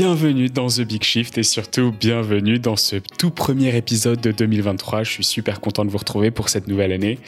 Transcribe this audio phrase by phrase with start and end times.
[0.00, 5.02] Bienvenue dans The Big Shift et surtout bienvenue dans ce tout premier épisode de 2023.
[5.02, 7.18] Je suis super content de vous retrouver pour cette nouvelle année.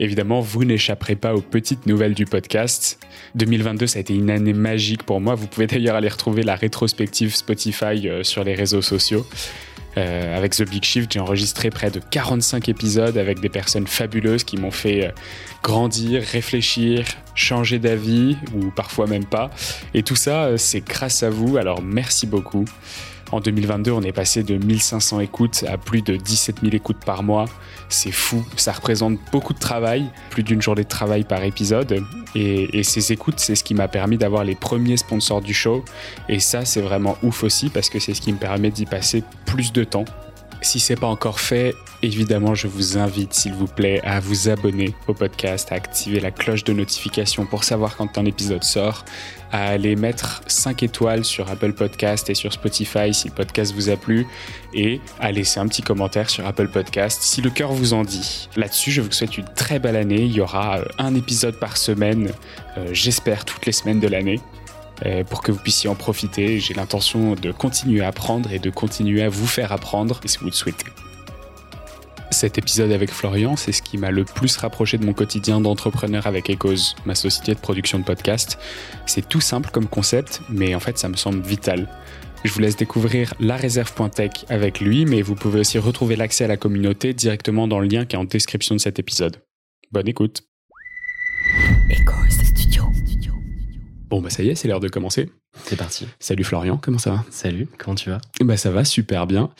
[0.00, 2.98] Évidemment, vous n'échapperez pas aux petites nouvelles du podcast.
[3.34, 5.34] 2022, ça a été une année magique pour moi.
[5.34, 9.26] Vous pouvez d'ailleurs aller retrouver la rétrospective Spotify euh, sur les réseaux sociaux.
[9.96, 14.44] Euh, avec The Big Shift, j'ai enregistré près de 45 épisodes avec des personnes fabuleuses
[14.44, 15.10] qui m'ont fait euh,
[15.62, 17.04] grandir, réfléchir,
[17.34, 19.50] changer d'avis ou parfois même pas.
[19.94, 22.64] Et tout ça, euh, c'est grâce à vous, alors merci beaucoup.
[23.34, 27.24] En 2022, on est passé de 1500 écoutes à plus de 17 000 écoutes par
[27.24, 27.46] mois.
[27.88, 32.00] C'est fou, ça représente beaucoup de travail, plus d'une journée de travail par épisode.
[32.36, 35.84] Et, ces écoutes, c'est ce qui m'a permis d'avoir les premiers sponsors du show.
[36.28, 39.24] Et ça, c'est vraiment ouf aussi parce que c'est ce qui me permet d'y passer
[39.46, 40.04] plus de temps.
[40.62, 41.74] Si c'est pas encore fait,
[42.04, 46.30] évidemment, je vous invite, s'il vous plaît, à vous abonner au podcast, à activer la
[46.30, 49.04] cloche de notification pour savoir quand un épisode sort,
[49.50, 53.88] à aller mettre 5 étoiles sur Apple Podcast et sur Spotify si le podcast vous
[53.88, 54.26] a plu,
[54.74, 58.48] et à laisser un petit commentaire sur Apple Podcast si le cœur vous en dit.
[58.56, 60.22] Là-dessus, je vous souhaite une très belle année.
[60.22, 62.30] Il y aura euh, un épisode par semaine,
[62.76, 64.40] euh, j'espère toutes les semaines de l'année
[65.06, 66.60] euh, pour que vous puissiez en profiter.
[66.60, 70.46] J'ai l'intention de continuer à apprendre et de continuer à vous faire apprendre si vous
[70.46, 70.86] le souhaitez.
[72.34, 76.26] Cet épisode avec Florian, c'est ce qui m'a le plus rapproché de mon quotidien d'entrepreneur
[76.26, 78.58] avec Ecos, ma société de production de podcasts.
[79.06, 81.88] C'est tout simple comme concept, mais en fait ça me semble vital.
[82.42, 86.48] Je vous laisse découvrir la réserve.tech avec lui, mais vous pouvez aussi retrouver l'accès à
[86.48, 89.36] la communauté directement dans le lien qui est en description de cet épisode.
[89.92, 90.42] Bonne écoute.
[91.88, 92.90] Ecos Studio.
[94.10, 95.30] Bon bah ça y est, c'est l'heure de commencer.
[95.64, 96.08] C'est parti.
[96.18, 97.24] Salut Florian, comment ça va?
[97.30, 98.20] Salut, comment tu vas?
[98.40, 99.50] Bah ça va super bien.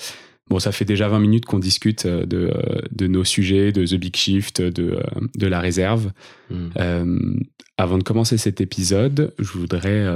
[0.50, 3.86] Bon, ça fait déjà 20 minutes qu'on discute euh, de, euh, de, nos sujets, de
[3.86, 5.02] The Big Shift, de, euh,
[5.36, 6.12] de la réserve.
[6.50, 6.68] Mm.
[6.76, 7.34] Euh,
[7.78, 10.06] avant de commencer cet épisode, je voudrais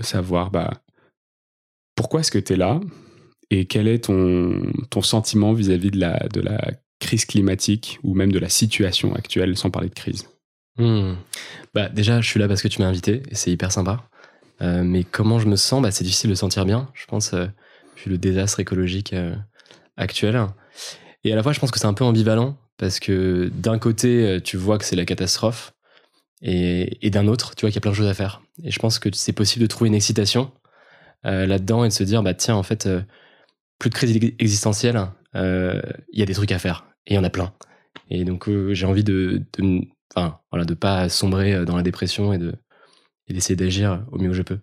[0.00, 0.82] savoir bah,
[1.94, 2.80] pourquoi est-ce que tu es là
[3.50, 8.32] et quel est ton, ton sentiment vis-à-vis de la, de la crise climatique ou même
[8.32, 10.26] de la situation actuelle, sans parler de crise?
[10.78, 11.12] Mm.
[11.74, 14.08] Bah, déjà, je suis là parce que tu m'as invité et c'est hyper sympa.
[14.62, 15.80] Euh, mais comment je me sens?
[15.80, 19.14] Bah, C'est difficile de sentir bien, je pense, vu le désastre écologique
[19.98, 20.46] euh, actuel.
[21.24, 24.26] Et à la fois, je pense que c'est un peu ambivalent parce que d'un côté,
[24.26, 25.72] euh, tu vois que c'est la catastrophe
[26.42, 28.42] et, d'un autre, tu vois qu'il y a plein de choses à faire.
[28.62, 30.52] Et je pense que c'est possible de trouver une excitation
[31.24, 33.02] euh, là-dedans et de se dire, bah tiens, en fait, euh,
[33.78, 37.24] plus de crise existentielle, il y a des trucs à faire et il y en
[37.24, 37.52] a plein.
[38.08, 39.82] Et donc, j'ai envie de, de,
[40.14, 42.54] enfin, voilà, pas sombrer dans la dépression et de
[43.28, 44.60] et d'essayer d'agir au mieux que je peux.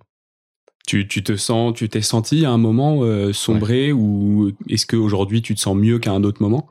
[0.85, 5.41] Tu, tu te sens, tu t'es senti à un moment euh, sombré ou est-ce qu'aujourd'hui
[5.41, 6.67] tu te sens mieux qu'à un autre moment?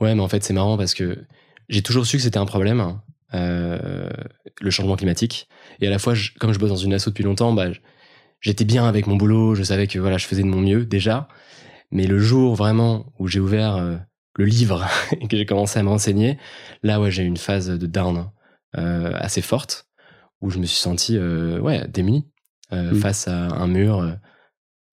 [0.00, 1.18] Ouais, mais en fait, c'est marrant parce que
[1.68, 3.02] j'ai toujours su que c'était un problème, hein,
[3.34, 4.08] euh,
[4.60, 5.48] le changement climatique.
[5.80, 7.68] Et à la fois, je- comme je bosse dans une asso depuis longtemps, bah,
[8.40, 11.28] j'étais bien avec mon boulot, je savais que voilà, je faisais de mon mieux déjà.
[11.90, 13.96] Mais le jour vraiment où j'ai ouvert euh,
[14.36, 14.86] le livre
[15.20, 16.38] et que j'ai commencé à me renseigner,
[16.82, 18.30] là, ouais, j'ai eu une phase de down
[18.78, 19.88] euh, assez forte
[20.40, 22.26] où je me suis senti ouais, démuni
[22.74, 22.96] euh, Mm.
[22.96, 24.12] face à un mur euh,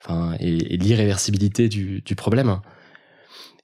[0.04, 2.60] enfin, et, et l'irréversibilité du, du problème.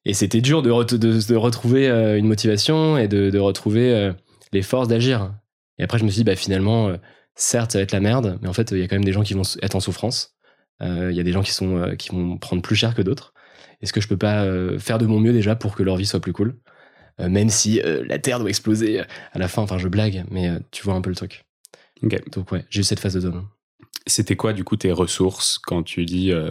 [0.05, 4.13] Et c'était dur de, re- de, de retrouver euh, une motivation et de, de retrouver
[4.51, 5.33] les forces d'agir.
[5.79, 6.91] Et après, je me suis dit, bah, finalement,
[7.35, 9.13] certes, ça va être la merde, mais en fait, il y a quand même des
[9.13, 10.35] gens qui vont être en souffrance.
[10.81, 13.33] Il y a des gens qui, sont, qui vont prendre plus cher que d'autres.
[13.81, 14.45] Est-ce que je peux pas
[14.79, 16.57] faire de mon mieux déjà pour que leur vie soit plus cool?
[17.19, 20.93] Même si la Terre doit exploser à la fin, enfin, je blague, mais tu vois
[20.95, 21.45] un peu le truc.
[22.31, 23.43] Donc, ouais, j'ai eu cette phase de zone.
[24.07, 26.49] C'était quoi du coup tes ressources quand tu dis euh,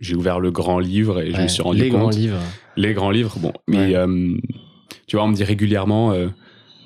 [0.00, 2.00] j'ai ouvert le grand livre et je me suis rendu les compte?
[2.00, 2.38] grands livres.
[2.76, 3.94] les grands livres bon mais Ouais.
[3.96, 4.36] euh,
[5.06, 6.28] tu vois on me dit régulièrement euh,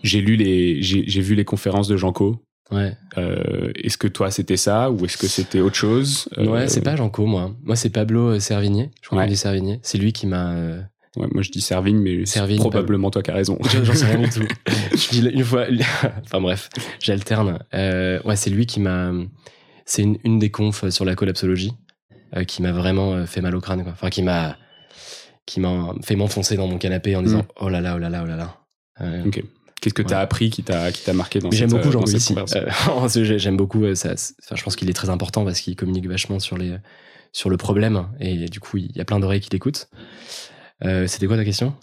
[0.02, 2.36] j'ai lu les j'ai vu les conférences de Janko
[2.72, 2.92] Ouais.
[3.82, 6.28] Est-ce que toi c'était ça ou est-ce que c'était autre chose?
[6.36, 7.50] Ouais, c'est pas Janko, moi.
[7.64, 8.90] Moi, c'est Pablo Servigné.
[9.02, 9.24] Je crois Ouais.
[9.24, 9.80] qu'on dit Servigné.
[9.82, 10.54] C'est lui qui m'a.
[11.16, 14.06] ouais, moi je dis Servigne mais c'est probablement toi qui as raison J'en j'en sais
[14.06, 14.46] rien du tout.
[14.92, 15.64] Je dis une fois.
[16.24, 16.68] enfin bref,
[17.00, 17.58] j'alterne.
[17.74, 19.14] Euh, ouais, c'est lui qui m'a.
[19.86, 21.72] C'est une, une des confs sur la collapsologie
[22.36, 23.82] euh, qui m'a vraiment euh, fait mal au crâne.
[23.82, 23.92] Quoi.
[23.92, 24.56] Enfin, qui m'a
[25.46, 27.46] qui m'a fait m'enfoncer dans mon canapé en disant Mm.
[27.60, 28.56] oh là là, oh là là, oh là là.
[29.00, 29.42] Euh, ok
[29.80, 30.22] qu'est-ce que t'as Ouais.
[30.22, 32.34] appris qui t'a qui t'a marqué dans J'aime beaucoup euh, Jean dans cette ici.
[33.38, 33.82] J'aime beaucoup.
[33.84, 36.58] euh, ça, c'est- enfin, je pense qu'il est très important parce qu'il communique vachement sur
[36.58, 36.76] les
[37.32, 39.88] sur le problème et du coup il y a plein d'oreilles qui l'écoutent.
[40.82, 41.74] Euh, C'était quoi ta question?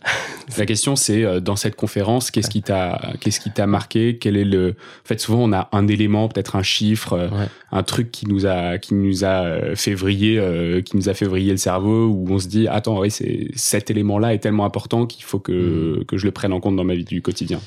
[0.58, 4.18] La question c'est euh, dans cette conférence, qu'est-ce qui t'a qu'est-ce qui t'a marqué?
[4.18, 7.48] Quel est le En fait, souvent on a un élément, peut-être un chiffre, euh, Ouais.
[7.72, 11.26] un truc qui nous a qui nous a fait vriller, euh, qui nous a fait
[11.26, 15.06] vriller le cerveau, où on se dit attends oui c'est cet élément-là est tellement important
[15.06, 17.60] qu'il faut que que je le prenne en compte dans ma vie du quotidien.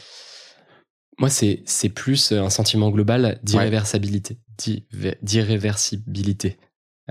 [1.18, 4.38] Moi, c'est c'est plus un sentiment global d'irréversibilité.
[4.56, 6.56] D'irré- D'irréversibilité.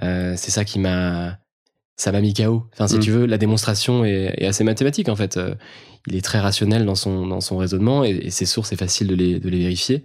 [0.02, 1.38] C'est ça qui m'a
[2.00, 2.66] ça m'a mis KO.
[2.74, 3.00] Enfin, si Mm.
[3.00, 5.36] tu veux, la démonstration est, est assez mathématique en fait.
[5.38, 5.54] Euh,
[6.08, 9.08] il est très rationnel dans son dans son raisonnement et, et ses sources c'est facile
[9.08, 10.04] de les de les vérifier.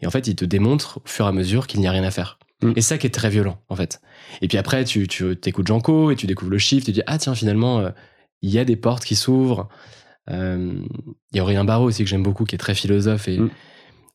[0.00, 2.02] Et en fait, il te démontre au fur et à mesure qu'il n'y a rien
[2.04, 2.38] à faire.
[2.62, 2.72] Mm.
[2.76, 4.00] Et ça qui est très violent en fait.
[4.42, 6.84] Et puis après, tu tu t'écoutes Janko et tu découvres le chiffre.
[6.86, 7.90] Tu dis ah tiens finalement euh,
[8.42, 9.68] il y a des portes qui s'ouvrent.
[10.30, 10.74] Euh,
[11.32, 13.50] Il y a Aurélien Barreau aussi que j'aime beaucoup, qui est très philosophe et, Mm.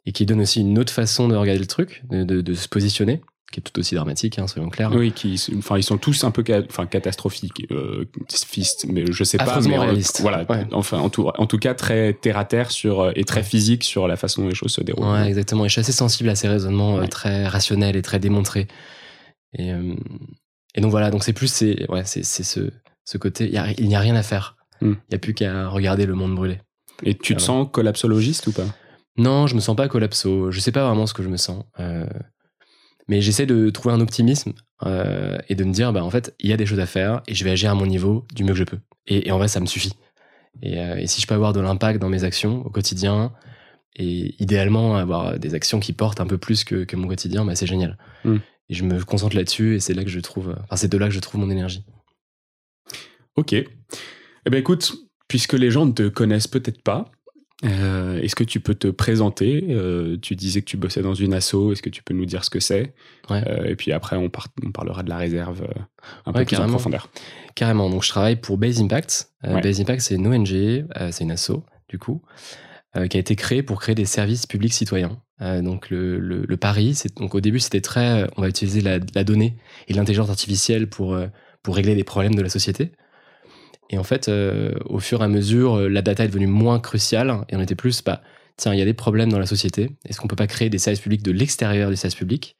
[0.07, 2.67] et qui donne aussi une autre façon de regarder le truc, de, de- de se
[2.67, 3.21] positionner,
[3.51, 4.91] qui est tout aussi dramatique, hein, soyons clairs.
[4.93, 8.05] Oui, qui, enfin, ils sont tous un peu ca- enfin, catastrophiques, euh,
[8.87, 9.59] mais je sais pas.
[9.61, 10.21] Mais, euh, réalistes.
[10.21, 10.65] Voilà, Ouais.
[10.71, 13.83] enfin, en tout, en tout cas, très terre à terre sur, euh, et très physique
[13.83, 15.05] sur la façon dont les choses se déroulent.
[15.07, 15.65] Ouais, exactement.
[15.65, 18.67] Et je suis assez sensible à ces raisonnements euh, très rationnels et très démontrés.
[19.57, 19.95] Et, euh,
[20.75, 22.71] et donc voilà, donc c'est plus c'est ouais, c'est c'est ce,
[23.03, 24.55] ce côté, il y a- il n'y a, rien à faire.
[24.81, 24.97] Il Mm.
[25.09, 26.59] n'y a plus qu'à regarder le monde brûler.
[27.03, 28.65] Et tu te Ah sens collapsologiste ou pas?
[29.17, 30.51] Non, je me sens pas collapso.
[30.51, 31.65] Je sais pas vraiment ce que je me sens.
[33.11, 34.53] Mais j'essaie de trouver un optimisme
[34.85, 37.21] euh, et de me dire, bah, en fait, il y a des choses à faire
[37.27, 38.79] et je vais agir à mon niveau du mieux que je peux.
[39.05, 39.91] Et, et en vrai, ça me suffit.
[40.61, 43.33] Et, euh, et si je peux avoir de l'impact dans mes actions au quotidien
[43.97, 47.53] et idéalement avoir des actions qui portent un peu plus que, que mon quotidien, bah,
[47.53, 47.97] c'est génial.
[48.23, 48.37] Mm.
[48.69, 51.07] Et je me concentre là-dessus et c'est là que je trouve, enfin, c'est de là
[51.09, 51.83] que je trouve mon énergie.
[53.35, 53.51] Ok.
[53.51, 53.65] Eh
[54.49, 54.93] ben écoute,
[55.27, 57.11] puisque les gens ne te connaissent peut-être pas,
[57.63, 59.65] euh, est-ce que tu peux te présenter?
[59.69, 61.71] Euh, Tu disais que tu bossais dans une asso.
[61.71, 62.93] Est-ce que tu peux nous dire ce que c'est?
[63.29, 63.43] Ouais.
[63.47, 65.67] Euh, Et puis après, on, par- on parlera de la réserve
[66.25, 67.09] un peu plus en profondeur.
[67.55, 67.89] Carrément.
[67.89, 69.29] Donc, je travaille pour Base Impact.
[69.43, 69.61] Ouais.
[69.61, 72.21] Base Impact, c'est une ONG, c'est une asso, du coup,
[73.09, 75.19] qui a été créée pour créer des services publics citoyens.
[75.39, 78.99] Donc, le, le, le pari, c'est donc au début, c'était très, on va utiliser la,
[79.15, 79.55] la donnée
[79.87, 81.17] et l'intelligence artificielle pour
[81.63, 82.91] pour régler les problèmes de la société.
[83.91, 86.79] Et en fait, euh, au fur et à mesure, euh, la data est devenue moins
[86.79, 88.21] cruciale et on était plus, bah,
[88.55, 89.91] tiens, il y a des problèmes dans la société.
[90.05, 92.55] Est-ce qu'on peut pas créer des services publics de l'extérieur du service public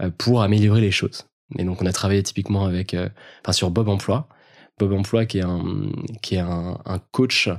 [0.00, 1.26] euh, pour améliorer les choses?
[1.58, 3.08] Et donc, on a travaillé typiquement avec, euh,
[3.44, 4.28] enfin, sur Bob Emploi.
[4.78, 5.62] Bob Emploi, qui est un,
[6.22, 7.50] qui est un, un coach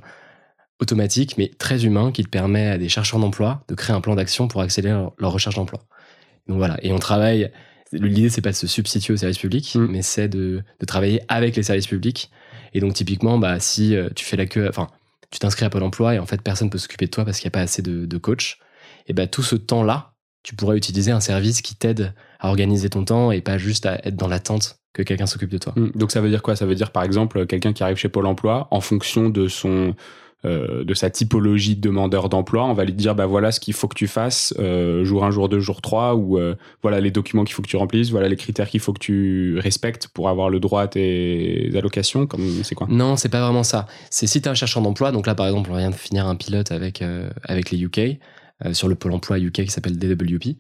[0.80, 4.48] automatique, mais très humain, qui permet à des chercheurs d'emploi de créer un plan d'action
[4.48, 5.82] pour accélérer leur, leur recherche d'emploi.
[6.48, 7.52] Donc voilà, et on travaille.
[7.92, 9.88] L'idée, c'est pas de se substituer aux services publics, Mm.
[9.92, 12.32] mais c'est de, de travailler avec les services publics.
[12.74, 14.88] Et donc, typiquement, bah, si euh, tu fais la queue, enfin,
[15.32, 17.48] tu t'inscris à Pôle emploi et en fait, personne peut s'occuper de toi parce qu'il
[17.48, 18.60] n'y a pas assez de, coach,
[19.08, 20.14] et bah, tout ce temps-là,
[20.44, 24.00] tu pourrais utiliser un service qui t'aide à organiser ton temps et pas juste à
[24.04, 25.74] être dans l'attente que quelqu'un s'occupe de toi.
[25.76, 25.92] Mm.
[25.96, 26.56] Donc ça veut dire quoi?
[26.56, 29.96] Ça veut dire par exemple quelqu'un qui arrive chez Pôle Emploi en fonction de son
[30.44, 33.76] euh, de sa typologie de demandeur d'emploi, on va lui dire bah voilà ce qu'il
[33.76, 37.12] faut que tu fasses euh, jour 1, jour 2, jour 3 ou euh, voilà les
[37.12, 40.30] documents qu'il faut que tu remplisses, voilà les critères qu'il faut que tu respectes pour
[40.30, 42.88] avoir le droit à tes allocations, comme c'est quoi?
[42.90, 43.86] Non, c'est pas vraiment ça.
[44.10, 46.36] C'est si tu un chercheur d'emploi, donc là par exemple, on vient de finir un
[46.36, 47.04] pilote avec,
[47.44, 48.18] avec les UK,
[48.72, 50.56] sur le pôle emploi UK qui s'appelle DWP.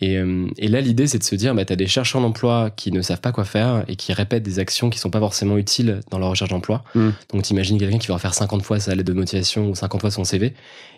[0.00, 2.70] Et, euh, et là, l'idée, c'est de se dire, bah, tu as des chercheurs d'emploi
[2.70, 5.58] qui ne savent pas quoi faire et qui répètent des actions qui sont pas forcément
[5.58, 6.84] utiles dans leur recherche d'emploi.
[6.94, 7.10] Mm.
[7.32, 10.10] Donc, t'imagines quelqu'un qui va refaire 50 fois sa lettre de motivation ou 50 fois
[10.10, 10.54] son CV.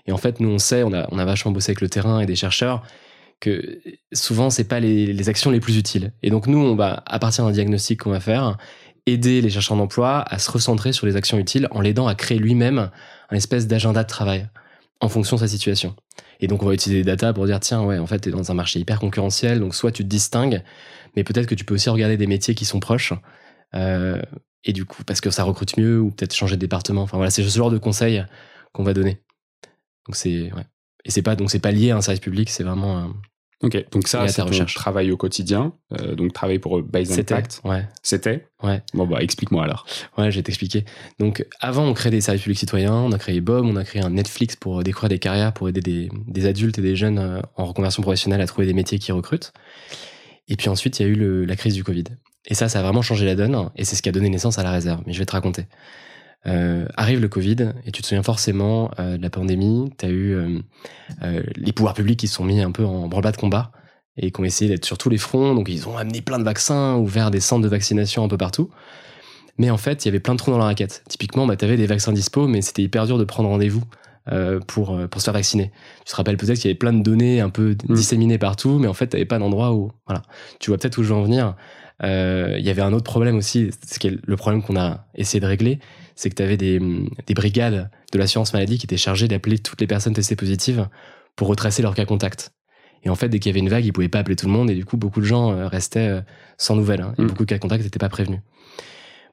[0.06, 2.20] Et en fait, nous, on sait, on a, on a vachement bossé avec le terrain
[2.20, 2.82] et des chercheurs,
[3.40, 3.80] que
[4.12, 6.12] souvent, c'est pas les, les actions les plus utiles.
[6.22, 8.58] Et donc, nous, on va, à partir d'un diagnostic qu'on va faire,
[9.06, 12.38] aider les chercheurs d'emploi à se recentrer sur les actions utiles en l'aidant à créer
[12.38, 12.90] lui-même
[13.30, 14.46] un espèce d'agenda de travail
[15.00, 15.94] en fonction de sa situation.
[16.40, 18.32] Et donc, on va utiliser des data pour dire, tiens, ouais, en fait, tu es
[18.32, 20.62] dans un marché hyper concurrentiel, donc soit tu te distingues,
[21.16, 23.12] mais peut-être que tu peux aussi regarder des métiers qui sont proches.
[23.74, 24.20] Euh,
[24.64, 27.02] et du coup, parce que ça recrute mieux, ou peut-être changer de département.
[27.02, 28.24] Enfin voilà, c'est ce genre de conseils
[28.72, 29.22] qu'on va donner.
[30.06, 30.66] Donc c'est ouais.
[31.04, 33.10] Et c'est pas donc c'est pas lié à un service public, c'est vraiment
[33.62, 37.60] Ok, donc ça c'est ton travail au quotidien, euh, donc travail pour Base c'était Impact.
[37.64, 39.84] ouais C'était ouais Bon bah explique-moi alors.
[40.16, 40.86] ouais, je vais t'expliquer.
[41.18, 44.00] Donc avant on crée des services publics citoyens, on a créé Bob, on a créé
[44.00, 47.40] un Netflix pour découvrir des carrières pour aider des, des adultes et des jeunes euh,
[47.56, 49.52] en reconversion professionnelle à trouver des métiers qui recrutent.
[50.48, 52.04] Et puis ensuite, il y a eu le- la crise du Covid.
[52.46, 53.68] Et ça, ça a vraiment changé la donne.
[53.76, 55.02] Et c'est ce qui a donné naissance à la réserve.
[55.06, 55.66] Mais je vais te raconter.
[56.46, 59.90] Euh, arrive le Covid, et tu te souviens forcément euh, de la pandémie.
[59.98, 63.32] Tu as eu euh, les pouvoirs publics qui se sont mis un peu en branle-bas
[63.32, 63.72] de combat
[64.16, 65.54] et qui ont essayé d'être sur tous les fronts.
[65.54, 68.70] Donc, ils ont amené plein de vaccins, ouvert des centres de vaccination un peu partout.
[69.58, 71.02] Mais en fait, il y avait plein de trous dans la raquette.
[71.08, 73.82] Typiquement, bah, tu avais des vaccins dispo, mais c'était hyper dur de prendre rendez-vous
[74.66, 75.72] pour, pour se faire vacciner.
[76.06, 77.94] Tu te rappelles peut-être qu'il y avait plein de données un peu Mm.
[77.94, 79.90] disséminées partout, mais en fait, tu n'avais pas d'endroit où.
[80.06, 80.22] Voilà.
[80.60, 81.56] Tu vois peut-être où je veux en venir.
[82.02, 85.40] Il y avait un autre problème aussi, ce qui est le problème qu'on a essayé
[85.40, 85.80] de régler,
[86.20, 86.78] c'est que tu avais des,
[87.26, 90.86] des brigades de l'assurance maladie qui étaient chargées d'appeler toutes les personnes testées positives
[91.34, 92.52] pour retracer leur cas contact.
[93.04, 94.52] Et en fait, dès qu'il y avait une vague, ils pouvaient pas appeler tout le
[94.52, 96.20] monde, et du coup, beaucoup de gens euh, restaient euh,
[96.58, 97.26] sans nouvelles, hein, et Mm.
[97.28, 98.40] beaucoup de cas contacts n'étaient pas prévenus.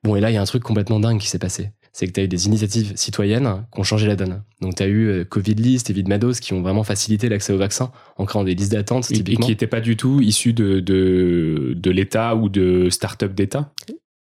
[0.06, 1.72] Bon, et là, il y a un truc complètement dingue qui s'est passé.
[1.92, 4.44] c'est que tu as eu des initiatives citoyennes qui ont changé la donne.
[4.62, 7.58] Donc tu as eu euh, Covid List et Vidmados qui ont vraiment facilité l'accès au
[7.58, 9.44] vaccin en créant des listes d'attente typiquement.
[9.44, 13.74] Et qui n'étaient pas du tout de, de, de l'État ou de start-up d'État?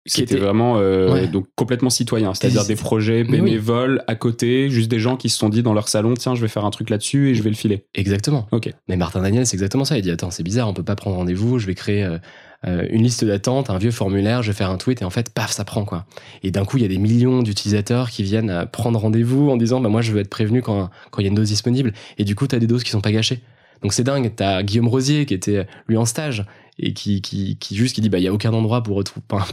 [0.07, 4.99] Qui était vraiment euh, donc complètement citoyen, c'est-à-dire des projets bénévoles à côté, juste des
[4.99, 7.29] gens qui se sont dit dans leur salon tiens je vais faire un truc là-dessus
[7.29, 7.85] et je vais le filer.
[7.95, 8.47] Exactement.
[8.51, 8.73] Ok.
[8.87, 9.97] Mais Martin Daniel c'est exactement ça.
[9.97, 12.17] Il dit attends c'est bizarre on peut pas prendre rendez-vous, je vais créer euh,
[12.65, 15.29] euh, une liste d'attente, un vieux formulaire, je vais faire un tweet et en fait
[15.33, 16.05] paf ça prend quoi.
[16.43, 19.79] Et d'un coup il y a des millions d'utilisateurs qui viennent prendre rendez-vous en disant
[19.81, 22.23] bah moi je veux être prévenu quand quand il y a une dose disponible et
[22.23, 23.41] du coup tu as des doses qui sont pas gâchées.
[23.83, 26.45] Donc c'est dingue, t'as Guillaume Rosier qui était lui en stage
[26.79, 29.03] et qui, qui, qui juste qui dit bah il y a aucun endroit pour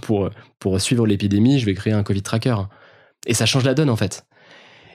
[0.03, 2.57] pour pour suivre l'épidémie, je vais créer un Covid tracker.
[3.27, 4.27] Et ça change la donne en fait.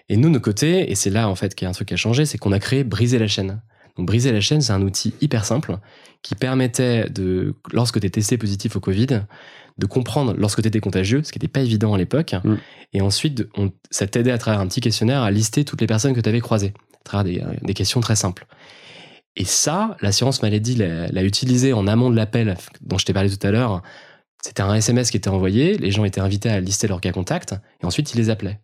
[0.10, 1.88] Et nous de notre côté, et c'est là en fait qu'il y a un truc
[1.88, 3.62] qui a changé, c'est qu'on a créé briser la chaîne.
[3.98, 5.78] Donc briser la chaîne, c'est un outil hyper simple
[6.22, 9.24] qui permettait de lorsque tu es testé positif au Covid,
[9.78, 12.56] de comprendre lorsque tu étais contagieux, ce qui n'était pas évident à l'époque, mm.
[12.94, 16.14] et ensuite on, ça t'aidait à travers un petit questionnaire à lister toutes les personnes
[16.14, 18.46] que tu avais croisées, à travers des, des questions très simples.
[19.36, 23.48] Et ça, l'assurance maladie l'a utilisé en amont de l'appel dont je t'ai parlé tout
[23.48, 23.82] à l'heure.
[24.44, 27.56] C'était un SMS qui était envoyé, les gens étaient invités à lister leurs cas contacts,
[27.82, 28.60] et ensuite ils les appelaient.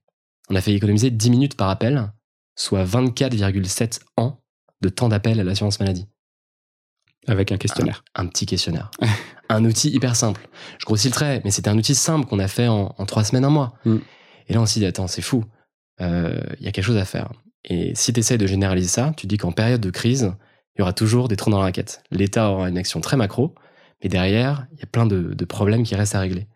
[0.50, 2.12] On a fait économiser 10 minutes par appel,
[2.56, 4.42] soit 24,7 ans
[4.82, 6.08] de temps d'appel à l'assurance maladie.
[7.28, 8.04] Avec un questionnaire.
[8.14, 8.92] Un, petit questionnaire.
[9.50, 10.48] un outil hyper simple.
[10.80, 13.46] Je grossis le trait, mais c'était un outil simple qu'on a fait en, trois semaines,
[13.46, 13.74] un mois.
[13.86, 13.98] Mm.
[14.48, 15.44] Et là, on s'est dit, attends, c'est fou.
[16.00, 17.32] Il euh, y a quelque chose à faire.
[17.64, 20.34] Et si tu essaies de généraliser ça, tu dis qu'en période de crise,
[20.76, 22.04] il y aura toujours des trous dans la raquette.
[22.12, 23.56] L'État aura une action très macro,
[24.04, 26.48] mais derrière, il y a plein de, problèmes qui restent à régler.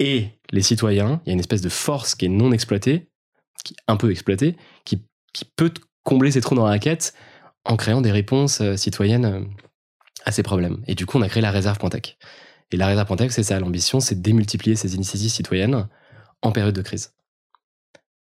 [0.00, 3.08] Et les citoyens, il y a une espèce de force qui est non exploitée,
[3.64, 5.04] qui est un peu exploitée, qui,
[5.56, 5.72] peut
[6.04, 7.12] combler ces trous dans la raquette
[7.64, 9.40] en créant des réponses euh, citoyennes euh,
[10.24, 10.80] à ces problèmes.
[10.86, 12.18] Et du coup, on a créé la réserve Pointec.
[12.70, 15.88] Et la réserve Pointec, c'est ça, l'ambition, c'est démultiplier ces initiatives citoyennes
[16.40, 17.14] en période de crise.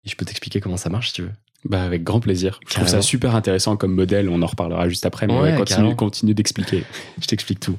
[0.05, 1.33] Et je peux t'expliquer comment ça marche si tu veux.
[1.69, 2.61] Bah avec grand plaisir.
[2.69, 4.29] Je trouve ça super intéressant comme modèle.
[4.29, 5.27] On en reparlera juste après.
[5.27, 6.85] Mais continue, continue d'expliquer.
[7.21, 7.79] Je t'explique tout.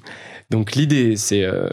[0.50, 1.70] Donc l'idée, c'est euh,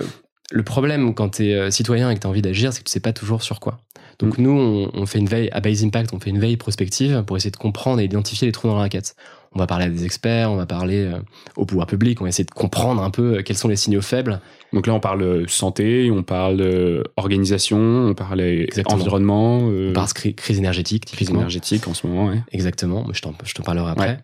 [0.51, 2.85] le problème quand tu es euh, citoyen et que tu as envie d'agir, c'est que
[2.85, 3.79] tu sais pas toujours sur quoi.
[4.19, 4.43] Donc mm.
[4.43, 7.51] nous, on, fait une veille à Base Impact, on fait une veille prospective pour essayer
[7.51, 9.17] de comprendre et identifier les trous dans la raquette.
[9.55, 11.19] On va parler à des experts, on va parler euh,
[11.57, 14.41] au pouvoir public, on va essayer de comprendre un peu quels sont les signaux faibles.
[14.73, 18.43] Donc là, on parle santé, on parle organisation, on parle
[18.87, 19.59] environnement.
[19.59, 22.43] On parle crise énergétique, Crise énergétique en ce moment, ouais.
[22.51, 23.33] Exactement, je t'en,
[23.65, 24.19] parlerai après.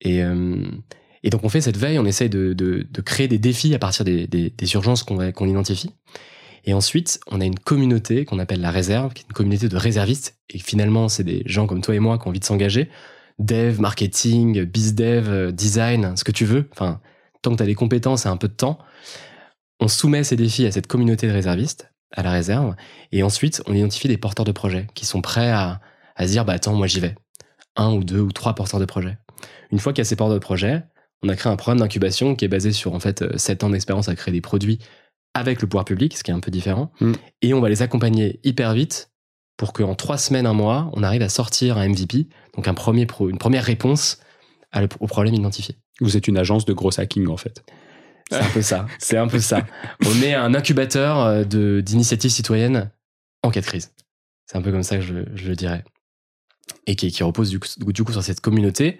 [0.00, 0.20] Et,
[1.22, 3.78] et donc on fait cette veille, on essaye de, de, de créer des défis à
[3.78, 5.90] partir des, des, des urgences qu'on qu'on identifie.
[6.64, 9.76] Et ensuite, on a une communauté qu'on appelle la réserve, qui est une communauté de
[9.76, 10.36] réservistes.
[10.48, 12.88] Et finalement, c'est des gens comme toi et moi qui ont envie de s'engager.
[13.38, 16.68] Dev, marketing, bizdev, euh, design, ce que tu veux.
[16.72, 17.00] Enfin,
[17.42, 18.78] tant que tu as des compétences et un peu de temps,
[19.80, 22.74] on soumet ces défis à cette communauté de réservistes, à la réserve.
[23.10, 25.80] Et ensuite, on identifie des porteurs de projets qui sont prêts à,
[26.16, 27.14] à se dire, bah attends, moi j'y vais.
[27.76, 29.16] Un ou deux ou trois porteurs de projets.
[29.70, 30.84] Une fois qu'il y a ces porteurs de projets,
[31.22, 33.70] on a créé un programme d'incubation qui est basé sur en fait 7 euh, ans
[33.70, 34.78] d'expérience à créer des produits
[35.34, 36.92] avec le pouvoir public, ce qui est un peu différent.
[37.00, 37.12] Mm.
[37.42, 39.11] Et on va les accompagner hyper vite
[39.62, 42.26] pour qu'en 3 semaines, un mois, on arrive à sortir un MVP,
[42.56, 44.18] donc un premier pro, une première réponse
[44.98, 45.76] au problème identifié.
[46.00, 47.62] Vous êtes une agence de gros hacking en fait.
[48.28, 48.86] C'est un peu ça.
[48.98, 49.64] C'est un peu ça.
[50.04, 51.44] On est un incubateur euh,
[51.80, 52.90] d'initiatives citoyennes
[53.44, 53.92] en cas de crise.
[54.46, 55.84] C'est un peu comme ça que je, je le dirais
[56.86, 58.98] et qui, qui repose du coup, du coup, sur cette communauté.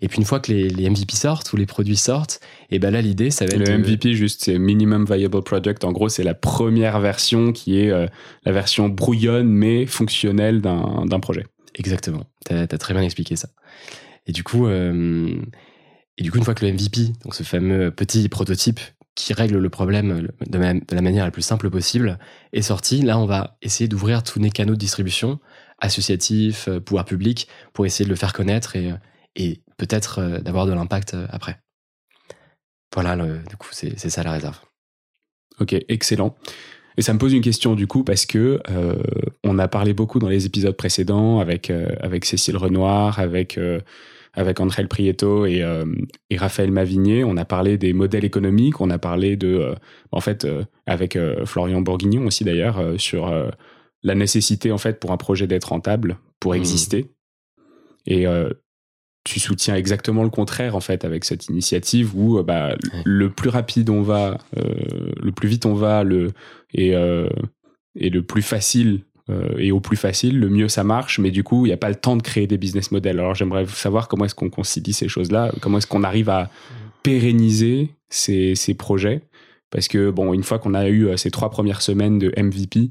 [0.00, 2.40] Et puis une fois que les, les MVP sortent ou les produits sortent,
[2.70, 5.84] et ben là l'idée ça va être le MVP juste c'est minimum viable product.
[5.84, 8.06] En gros c'est la première version qui est euh,
[8.44, 11.46] la version brouillonne mais fonctionnelle d'un projet.
[11.76, 12.24] Exactement.
[12.44, 13.48] T'as as très bien expliqué ça.
[14.26, 15.40] Et du coup euh,
[16.18, 18.80] et du coup une fois que le MVP donc ce fameux petit prototype
[19.14, 22.18] qui règle le problème de, de la manière la plus simple possible
[22.52, 25.38] est sorti, là on va essayer d'ouvrir tous les canaux de distribution
[25.82, 28.94] associatif, euh, pouvoir public, pour essayer de le faire connaître et,
[29.36, 31.58] et peut-être euh, d'avoir de l'impact euh, après.
[32.94, 34.58] Voilà, du coup, c'est ça la réserve.
[35.58, 36.36] Ok, excellent.
[36.98, 38.60] Et ça me pose une question du coup parce que
[39.44, 43.58] on a parlé beaucoup dans les épisodes précédents avec avec Cécile Renoir, avec
[44.34, 45.64] avec André Prieto et,
[46.28, 47.24] et Raphaël Mavigné.
[47.24, 49.74] On a parlé des modèles économiques, on a parlé de
[50.10, 50.46] en fait
[50.84, 53.32] avec Florian Bourguignon aussi d'ailleurs sur
[54.02, 56.56] la nécessité en fait pour un projet d'être rentable, pour mmh.
[56.56, 57.10] exister.
[58.06, 58.50] Et euh,
[59.24, 63.50] tu soutiens exactement le contraire en fait avec cette initiative où euh, bah, le plus
[63.50, 66.32] rapide on va, euh, le plus vite on va, le
[66.74, 66.94] et,
[67.94, 69.04] et le plus facile
[69.56, 71.18] et au plus facile, le mieux ça marche.
[71.18, 73.18] Mais du coup, il n'y a pas le temps de créer des business models.
[73.18, 76.50] Alors j'aimerais savoir comment est-ce qu'on concilie ces choses-là, comment est-ce qu'on arrive à
[77.02, 79.22] pérenniser ces, ces projets?
[79.70, 82.90] Parce que bon, une fois qu'on a eu ces trois premières semaines de MVP,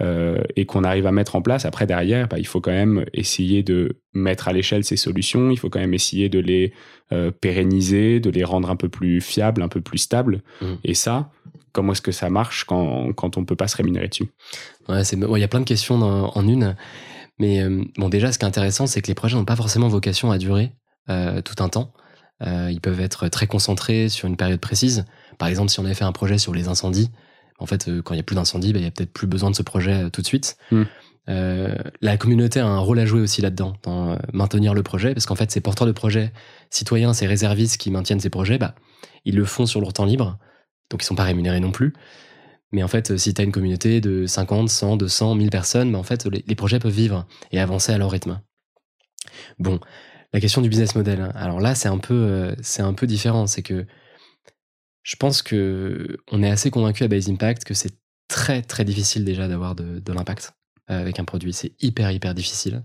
[0.00, 3.62] et qu'on arrive à mettre en place, après derrière, bah, il faut quand même essayer
[3.62, 6.72] de mettre à l'échelle ces solutions, il faut quand même essayer de les
[7.12, 10.42] euh, pérenniser, de les rendre un peu plus fiables, un peu plus stables.
[10.60, 10.66] Mmh.
[10.84, 11.30] Et ça,
[11.72, 14.26] comment est-ce que ça marche quand, quand on peut pas se rémunérer dessus?
[14.88, 16.74] Ouais, il y a plein de questions dans- en une.
[17.38, 19.88] Mais euh, bon, déjà, ce qui est intéressant, c'est que les projets n'ont pas forcément
[19.88, 20.72] vocation à durer
[21.10, 21.92] euh, tout un temps.
[22.42, 25.04] Euh, ils peuvent être très concentrés sur une période précise.
[25.38, 27.10] Par exemple, si on avait fait un projet sur les incendies,
[27.62, 29.26] en fait, euh, quand il y a plus d'incendies, bah, il y a peut-être plus
[29.26, 30.56] besoin de ce projet euh, tout de suite.
[30.70, 30.82] Mm.
[31.28, 35.14] Euh, la communauté a un rôle à jouer aussi là-dedans, dans euh, maintenir le projet,
[35.14, 36.32] parce qu'en fait, ces porteurs de projets
[36.70, 38.74] citoyens, ces réservistes qui maintiennent ces projets, bah,
[39.24, 40.38] ils le font sur leur temps libre,
[40.90, 41.92] donc ils sont pas rémunérés non plus.
[42.72, 45.98] Mais en fait, si tu as une communauté de 50, 100, 200, 1000 personnes, bah,
[45.98, 48.40] en fait, les, les projets peuvent vivre et avancer à leur rythme.
[49.58, 49.78] Bon,
[50.32, 51.20] la question du business model.
[51.20, 51.32] hein.
[51.36, 53.46] Alors là, c'est un peu, c'est un peu différent.
[53.46, 53.86] C'est que
[55.02, 57.92] je pense que on est assez convaincu à Base Impact que c'est
[58.28, 60.54] très très difficile déjà d'avoir de, l'impact
[60.90, 61.52] euh, avec un produit.
[61.52, 62.84] C'est hyper hyper difficile.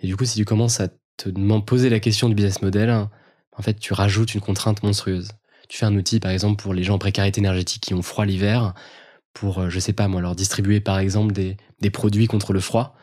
[0.00, 3.62] Et du coup, si tu commences à te poser la question du business model, en
[3.62, 5.30] fait, tu rajoutes une contrainte monstrueuse.
[5.68, 8.24] Tu fais un outil, par exemple, pour les gens en précarité énergétique qui ont froid
[8.24, 8.74] l'hiver,
[9.32, 12.60] pour, euh, je sais pas moi, leur distribuer, par exemple, des, des produits contre le
[12.60, 12.96] froid.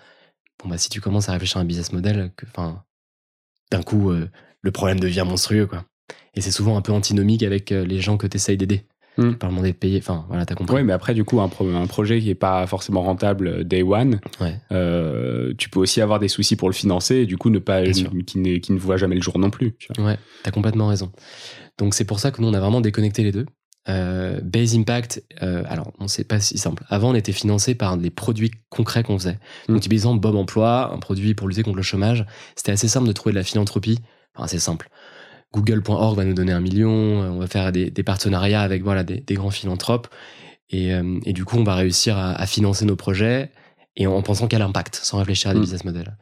[0.60, 2.84] Bon, bah, si tu commences à réfléchir à un business model, que, enfin,
[3.72, 4.30] d'un coup, euh,
[4.62, 5.86] le problème devient monstrueux, quoi.
[6.36, 8.86] Et c'est souvent un peu antinomique avec euh, les gens que tu essayes d'aider.
[9.18, 9.34] Mm.
[9.34, 10.76] Par demander de payer, enfin, voilà, t'as compris.
[10.78, 13.64] Oui, mais après, du coup, un, pro- un projet qui est pas forcément rentable euh,
[13.64, 14.56] day one, Ouais.
[14.72, 17.84] euh, tu peux aussi avoir des soucis pour le financer et du coup ne pas
[17.84, 19.76] qui, ne, qui ne voit jamais le jour non plus.
[19.78, 20.06] tu vois.
[20.08, 21.12] Ouais, t'as complètement raison.
[21.78, 23.46] Donc c'est pour ça que nous on a vraiment déconnecté les deux.
[23.90, 26.84] Euh, Base Impact, euh, alors on sait pas si simple.
[26.90, 29.38] Avant on était financé par les produits concrets qu'on faisait.
[29.68, 29.80] Donc Mm.
[29.82, 32.26] typiquement Bob Emploi, un produit pour lutter contre le chômage.
[32.56, 34.00] C'était assez simple de trouver de la philanthropie.
[34.36, 34.90] Enfin assez simple.
[35.54, 37.24] Google.org va nous donner un million.
[37.24, 40.08] euh, On va faire des, des partenariats avec voilà des, des grands philanthropes.
[40.70, 43.52] Et, euh, et du coup on va réussir à, à financer nos projets
[43.96, 45.64] et en pensant qu'à l'impact, sans réfléchir à des Mm.
[45.64, 46.18] business models.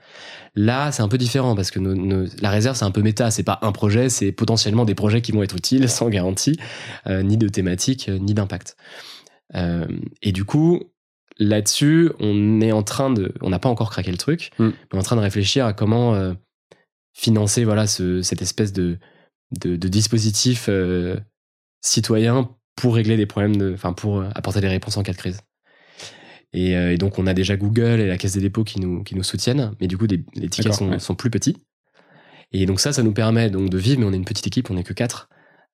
[0.56, 3.32] Là, c'est un peu différent parce que nos- nos- la réserve, c'est un peu méta.
[3.32, 6.58] C'est pas un projet, c'est potentiellement des projets qui vont être utiles, sans garantie,
[7.08, 8.76] euh, ni de thématique, euh, ni d'impact.
[9.56, 9.88] Euh,
[10.22, 10.82] et du coup,
[11.40, 14.66] là-dessus, on est en train de, on n'a pas encore craqué le truc, Mm.
[14.68, 16.34] mais on est en train de réfléchir à comment
[17.14, 18.98] financer, voilà, ce- cette espèce de,
[19.52, 21.20] de, de dispositif euh,
[21.82, 25.18] citoyen pour régler des problèmes, de, enfin pour euh, apporter des réponses en cas de
[25.18, 25.42] crise.
[26.54, 29.04] Et, euh, et donc, on a déjà Google et la Caisse des dépôts qui nous,
[29.04, 31.00] qui nous soutiennent, mais du coup, des- les tickets sont, ouais.
[31.00, 31.58] sont plus petits.
[32.52, 34.70] Et donc, ça, ça nous permet donc de vivre, mais on est une petite équipe,
[34.70, 35.30] on n'est que quatre.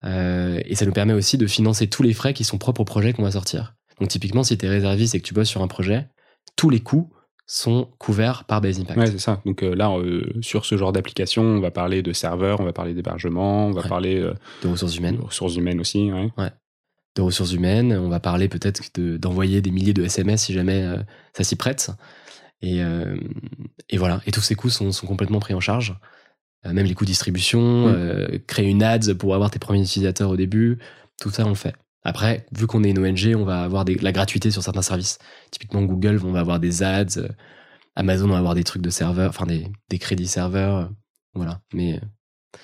[0.05, 2.85] Euh, et ça nous permet aussi de financer tous les frais qui sont propres au
[2.85, 3.75] projet qu'on va sortir.
[3.99, 6.07] Donc, typiquement, si tu es réserviste et que tu bosses sur un projet,
[6.55, 7.11] tous les coûts
[7.49, 8.99] sont couverts par Base Impact.
[8.99, 9.41] Ouais, c'est ça.
[9.45, 12.73] Donc euh, là, euh, sur ce genre d'application, on va parler de serveurs, on va
[12.73, 13.87] parler d'hébergement, on va Ouais.
[13.89, 14.33] parler euh,
[14.63, 15.15] de ressources humaines.
[15.17, 16.11] de ressources humaines aussi.
[16.11, 16.51] ouais.
[17.15, 17.93] de ressources humaines.
[17.93, 20.85] On va parler peut-être de- d'envoyer des milliers de SMS si jamais
[21.33, 21.89] ça s'y prête.
[22.61, 22.79] Et,
[23.89, 24.21] et voilà.
[24.27, 25.95] Et tous ces coûts sont, sont complètement pris en charge.
[26.63, 28.39] Même les coûts de distribution, Mm.
[28.45, 30.77] créer une ads pour avoir tes premiers utilisateurs au début,
[31.19, 31.73] tout ça on le fait.
[32.03, 35.17] Après, vu qu'on est une ONG, on va avoir des- la gratuité sur certains services.
[35.51, 37.17] Typiquement Google, on va avoir des ads.
[37.17, 37.27] euh,
[37.95, 40.75] Amazon, on va avoir des trucs de serveurs, enfin des, des crédits serveurs.
[40.77, 40.85] euh,
[41.33, 41.59] voilà.
[41.73, 42.57] Mais euh,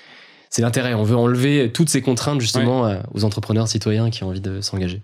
[0.49, 0.93] c'est l'intérêt.
[0.93, 5.01] On veut enlever toutes ces contraintes justement aux entrepreneurs citoyens qui ont envie de s'engager.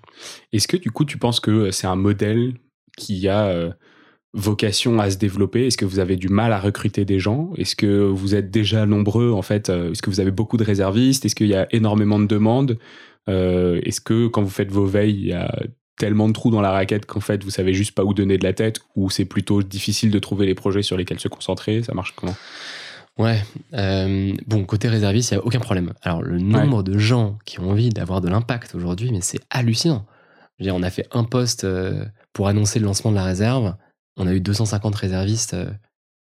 [0.53, 2.53] Est-ce que du coup, tu penses que c'est un modèle
[2.97, 3.69] qui a
[4.33, 5.65] vocation à se développer?
[5.67, 7.49] Est-ce que vous avez du mal à recruter des gens?
[7.57, 11.25] Est-ce que vous êtes déjà nombreux en fait Est-ce que vous avez beaucoup de réservistes?
[11.25, 12.77] Est-ce qu'il y a énormément de demandes?
[13.27, 15.53] Euh, Est-ce que quand vous faites vos veilles, il y a
[15.97, 18.43] tellement de trous dans la raquette qu'en fait vous savez juste pas où donner de
[18.45, 21.83] la tête ou c'est plutôt difficile de trouver les projets sur lesquels se concentrer?
[21.83, 22.35] Ça marche comment?
[23.17, 23.43] Ouais.
[23.73, 25.93] euh, bon, côté réserviste, il n'y a aucun problème.
[26.03, 30.05] Alors, le nombre de gens qui ont envie d'avoir de l'impact aujourd'hui, mais c'est hallucinant.
[30.57, 33.25] Je veux dire, on a fait un post euh, pour annoncer le lancement de la
[33.25, 33.75] réserve.
[34.15, 35.55] On a eu 250 réservistes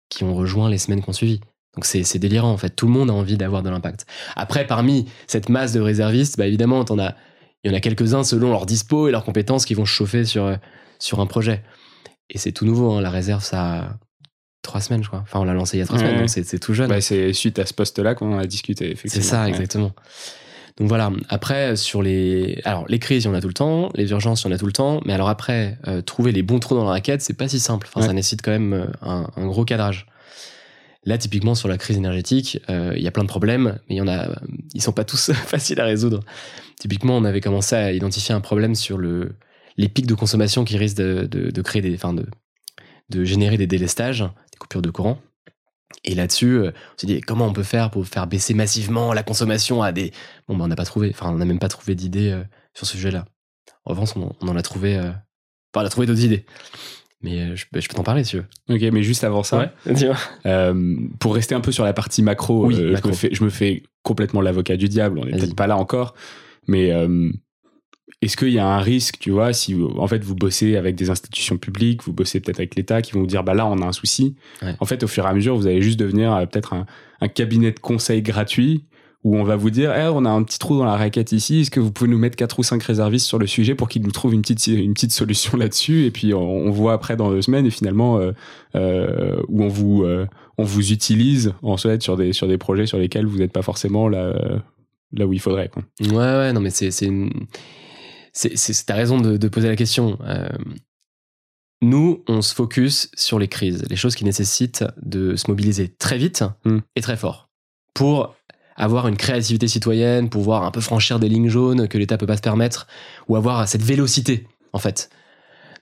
[0.08, 1.40] qui ont rejoint les semaines qu'on suivi.
[1.76, 2.70] Donc, c'est c'est délirant, en fait.
[2.70, 4.06] Tout le monde a envie d'avoir de l'impact.
[4.34, 7.14] Après, parmi cette masse de réservistes, bah, évidemment, as-
[7.64, 10.24] il y en a quelques-uns selon leur dispo et leurs compétences qui vont se chauffer
[10.24, 10.56] sur, euh,
[10.98, 11.62] sur un projet.
[12.30, 13.88] Et c'est tout nouveau, hein, la réserve, ça a
[14.62, 15.20] trois semaines, je crois.
[15.22, 16.20] Enfin, on l'a lancé il y a trois Ouais, semaines, ouais.
[16.22, 16.88] donc c'est c'est tout jeune.
[16.88, 18.86] Bah, C'est suite à ce poste-là qu'on a discuté.
[18.86, 19.26] C'est effectivement.
[19.28, 19.50] ça, Ouais.
[19.50, 19.92] exactement.
[20.78, 21.10] Donc voilà.
[21.28, 24.42] Après, sur les, alors les crises, il y en a tout le temps, les urgences,
[24.42, 25.00] il y en a tout le temps.
[25.06, 27.88] Mais alors après, euh, trouver les bons trous dans la raquette, c'est pas si simple.
[27.92, 30.06] Enfin, ça nécessite quand même euh, un, un gros cadrage.
[31.06, 33.98] Là, typiquement sur la crise énergétique, euh, il y a plein de problèmes, mais il
[33.98, 34.28] y en a,
[34.80, 36.20] sont pas tous faciles à résoudre.
[36.80, 39.36] Typiquement, on avait commencé à identifier un problème sur le,
[39.76, 44.58] les pics de consommation qui risquent de, créer des, enfin de, générer des délestages, des
[44.58, 45.20] coupures de courant.
[46.02, 49.22] Et là-dessus, euh, on s'est dit comment on peut faire pour faire baisser massivement la
[49.22, 50.10] consommation à des.
[50.48, 52.42] Bon, bah, on n'a pas trouvé, enfin, on n'a même pas trouvé d'idée euh,
[52.74, 53.26] sur ce sujet-là.
[53.84, 55.14] En revanche, on, en a trouvé, enfin,
[55.76, 56.44] on a trouvé d'autres idées.
[57.22, 58.44] Mais je, bah, je peux t'en parler si tu veux.
[58.76, 60.16] Ok, mais juste avant ça, dis-moi.
[60.44, 63.08] euh, pour rester un peu sur la partie macro, Oui, euh, macro.
[63.08, 65.18] Je, me fais, je me fais complètement l'avocat du diable.
[65.20, 66.14] On n'est peut-être pas là encore,
[66.68, 67.30] mais euh,
[68.22, 70.94] est-ce qu'il y a un risque, tu vois, si vous- en fait vous bossez avec
[70.94, 73.80] des institutions publiques, vous bossez peut-être avec l'État, qui vont vous dire bah là on
[73.82, 74.36] a un souci.
[74.62, 74.74] Ouais.
[74.78, 76.86] En fait, au fur et à mesure, vous allez juste devenir euh, peut-être un,
[77.20, 78.84] un cabinet de conseil gratuit
[79.24, 81.60] où on va vous dire, Eh, on a un petit trou dans la raquette ici,
[81.60, 84.02] est-ce que vous pouvez nous mettre quatre ou cinq réservistes sur le sujet pour qu'ils
[84.02, 87.30] nous trouvent une petite, une petite solution là-dessus Et puis on, on voit après dans
[87.30, 88.32] deux semaines et finalement euh,
[88.74, 90.26] euh, où on vous, euh,
[90.58, 93.62] on vous utilise en fait sur des, sur des projets sur lesquels vous n'êtes pas
[93.62, 94.34] forcément là,
[95.12, 95.68] là où il faudrait.
[95.68, 95.82] Quoi.
[96.00, 96.90] Ouais, ouais, non, mais c'est.
[98.86, 100.18] T'as raison de, de poser la question.
[101.82, 106.16] Nous, on se focus sur les crises, les choses qui nécessitent de se mobiliser très
[106.16, 106.78] vite Mm.
[106.96, 107.50] et très fort
[107.94, 108.34] pour
[108.76, 112.36] avoir une créativité citoyenne, pouvoir un peu franchir des lignes jaunes que l'État peut pas
[112.36, 112.86] se permettre,
[113.28, 115.10] ou avoir cette vélocité, en fait.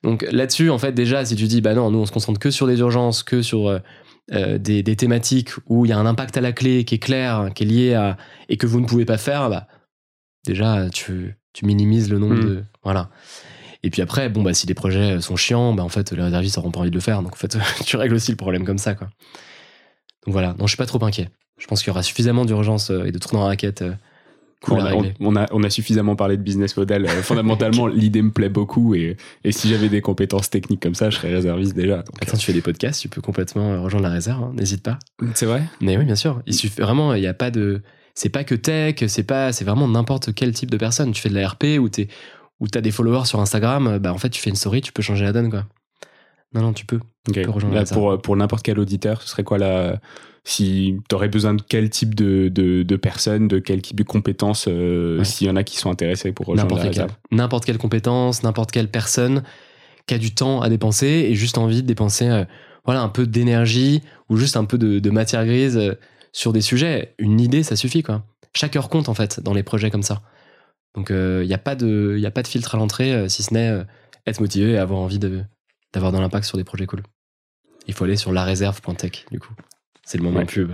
[0.03, 2.51] Donc là-dessus, en fait, déjà, si tu dis, bah non, nous, on se concentre que
[2.51, 3.79] sur des urgences, que sur euh,
[4.33, 6.99] euh, des, des thématiques où il y a un impact à la clé qui est
[6.99, 8.17] clair, qui est lié à.
[8.49, 9.67] et que vous ne pouvez pas faire, bah,
[10.47, 12.45] déjà, tu, tu minimises le nombre Mm.
[12.45, 12.65] de.
[12.83, 13.09] Voilà.
[13.83, 16.57] Et puis après, bon, bah, si les projets sont chiants, bah, en fait, les réservistes
[16.59, 17.23] n'auront pas envie de le faire.
[17.23, 19.09] Donc, en fait, tu règles aussi le problème comme ça, quoi.
[20.27, 20.55] Donc voilà.
[20.59, 21.29] Non, je suis pas trop inquiet.
[21.65, 23.81] Je pense qu'il y aura suffisamment d'urgence euh, et de trous dans la raquette.
[23.81, 23.95] euh,
[24.61, 25.15] cool on, à a, régler.
[25.21, 27.07] on, a, on a suffisamment parlé de business model.
[27.07, 31.09] Euh, fondamentalement, l'idée me plaît beaucoup et, et si j'avais des compétences techniques comme ça,
[31.11, 31.97] je serais réserviste déjà.
[31.97, 34.83] Donc, Attends, tu fais des podcasts, tu peux complètement euh, rejoindre la réserve, hein, n'hésite
[34.83, 34.99] pas.
[35.23, 35.63] euh, c'est vrai?
[35.81, 36.43] Mais oui, bien sûr.
[36.47, 37.83] Il suffit vraiment, il n'y a pas de.
[38.15, 41.13] C'est pas que tech, c'est pas, c'est vraiment n'importe quel type de personne.
[41.13, 42.09] Tu fais de la RP ou t'es,
[42.61, 45.03] ou t'as des followers sur Instagram, bah en fait tu fais une story, tu peux
[45.03, 45.65] changer la donne quoi.
[46.55, 47.01] Non non, tu peux.
[47.35, 50.01] Là, la pour, pour n'importe quel auditeur, ce serait quoi la.
[50.47, 54.03] Si tu aurais besoin de quel type de, de, de personnes, de quel type de
[54.03, 55.25] compétences, euh, Ouais.
[55.25, 58.43] s'il y en a qui sont intéressés pour rejoindre N'importe la quelle, n'importe quelle compétence,
[58.43, 59.43] n'importe quelle personne
[60.07, 62.45] qui a du temps à dépenser et juste envie de dépenser, euh,
[62.85, 65.95] voilà, un peu d'énergie ou juste un peu de, de matière grise euh,
[66.33, 67.15] sur des sujets.
[67.19, 68.23] Une idée, ça suffit quoi.
[68.55, 70.21] Chaque heure compte en fait dans les projets comme ça.
[70.95, 73.43] Donc il n'y a pas de, y a pas de filtre à l'entrée euh, si
[73.43, 73.83] ce n'est euh,
[74.27, 75.43] être motivé et avoir envie de,
[75.95, 77.03] d'avoir de l'impact sur des projets cool.
[77.87, 79.55] Il faut aller sur lareserve.tech du coup.
[80.05, 80.45] C'est le moment Ouais.
[80.47, 80.73] pub.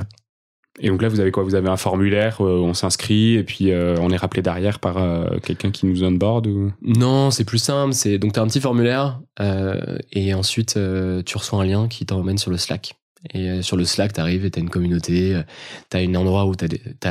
[0.79, 1.43] Et donc là, vous avez quoi?
[1.43, 4.97] Vous avez un formulaire, euh, on s'inscrit et puis euh, on est rappelé derrière par
[4.99, 6.73] euh, quelqu'un qui nous onboard ou...
[6.83, 7.93] Non, c'est plus simple.
[7.93, 10.79] C'est donc t'as un petit formulaire euh, et ensuite
[11.27, 12.95] tu reçois un lien qui t'emmène sur le Slack.
[13.35, 15.43] Et sur le Slack, t'arrives et t'as une communauté, euh,
[15.91, 16.69] t'as un endroit où t'as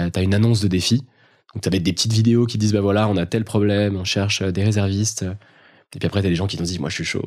[0.10, 1.04] t'as une annonce de défi.
[1.54, 4.41] Donc t'as des petites vidéos qui disent bah voilà, on a tel problème, on cherche
[4.41, 5.24] des réservistes.
[5.93, 7.26] Et puis après t'as des gens qui nous disent moi je suis chaud.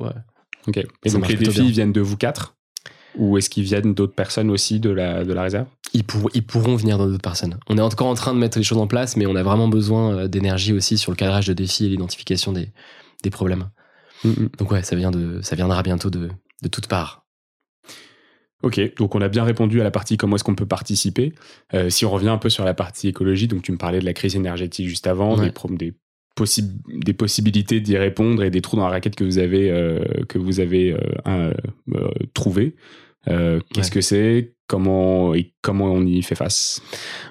[0.68, 0.76] Ok.
[0.78, 1.70] Et Ça donc les défis bien.
[1.70, 2.54] viennent de vous quatre
[3.16, 5.66] Ou est-ce qu'ils viennent d'autres personnes aussi de la, de la réserve?
[5.94, 7.58] Ils, pour- ils pourront venir d'autres personnes.
[7.68, 9.68] On est encore en train de mettre les choses en place, mais on a vraiment
[9.68, 12.70] besoin euh, d'énergie aussi sur le cadrage de défis et l'identification des,
[13.22, 13.68] des problèmes.
[14.24, 14.48] Mhm.
[14.58, 16.30] Donc ouais, ça vient de, ça viendra bientôt de,
[16.62, 17.26] de toutes parts.
[18.62, 21.32] Ok, donc on a bien répondu à la partie comment est-ce qu'on peut participer.
[21.74, 24.04] Euh, si on revient un peu sur la partie écologie, donc tu me parlais de
[24.04, 25.50] la crise énergétique juste avant, Ouais.
[25.68, 25.94] des, des,
[26.88, 30.38] des possibilités d'y répondre et des trous dans la raquette que vous avez, euh, que
[30.38, 30.92] vous avez
[31.26, 31.52] euh,
[31.94, 32.74] euh, trouvé.
[33.28, 33.94] Euh, Qu'est-ce Ouais.
[33.94, 34.54] que c'est?
[34.66, 36.82] Comment et comment on y fait face?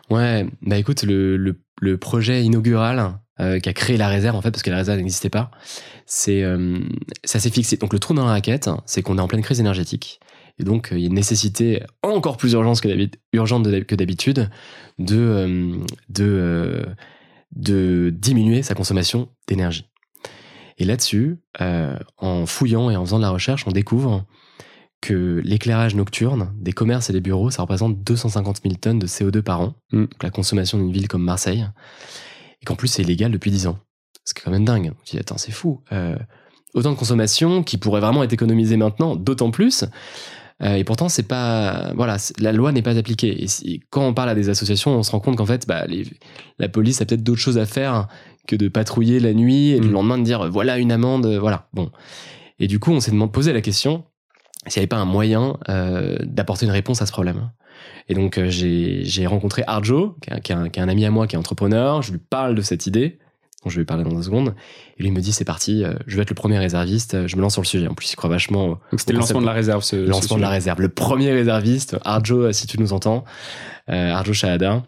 [0.10, 4.42] Ouais, bah écoute, le, le, le projet inaugural euh, qui a créé la réserve, en
[4.42, 5.50] fait, parce que la réserve n'existait pas,
[6.06, 6.78] c'est euh,
[7.24, 7.78] ça s'est fixé.
[7.78, 10.20] Donc le trou dans la raquette, c'est qu'on est en pleine crise énergétique.
[10.60, 14.50] Et donc, il y a une nécessité encore plus urgente que de- d'habitude
[15.00, 16.86] de, de,
[17.52, 19.86] de diminuer sa consommation d'énergie.
[20.78, 24.26] Et là-dessus, euh, en fouillant et en faisant de la recherche, on découvre
[25.02, 29.42] que l'éclairage nocturne des commerces et des bureaux, ça représente 250 000 tonnes de CO2
[29.42, 30.02] par an, Mm.
[30.02, 31.68] donc la consommation d'une ville comme Marseille,
[32.62, 33.80] et qu'en plus c'est illégal depuis 10 ans.
[34.24, 34.92] C'est quand même dingue.
[34.96, 35.82] On dit, attends, c'est fou.
[35.92, 36.16] Euh,
[36.76, 39.84] autant de consommation qui pourrait vraiment être économisée maintenant, d'autant plus.
[40.64, 43.44] Euh, et pourtant, c'est pas, voilà, la loi n'est pas appliquée.
[43.66, 46.06] Et quand on parle à des associations, on se rend compte qu'en fait, bah, les-
[46.60, 48.08] la police a peut-être d'autres choses à faire
[48.48, 49.92] que de patrouiller la nuit et le Mm.
[49.92, 51.68] lendemain de dire voilà une amende, euh, voilà.
[51.74, 51.90] Bon.
[52.60, 54.04] Et du coup, on s'est demandé- posé la question
[54.68, 57.50] s'il n'y avait pas un moyen euh, d'apporter une réponse à ce problème.
[58.08, 61.36] Et donc, euh, j'ai rencontré Arjo, est un, qui est un ami à moi qui
[61.36, 62.02] est entrepreneur.
[62.04, 63.18] Je lui parle de cette idée.
[63.64, 64.56] Dont je vais parler dans deux secondes.
[64.98, 67.28] Et lui il me dit c'est parti, euh, je vais être le premier réserviste, euh,
[67.28, 67.88] je me lance sur le sujet.
[67.88, 69.84] En plus, il croit vachement Donc c'était le lancement de la réserve.
[69.84, 70.82] Ce, le lancement de la réserve.
[70.82, 73.24] Le premier réserviste, Arjo, euh, si tu nous entends,
[73.88, 74.84] Arjo Shahada.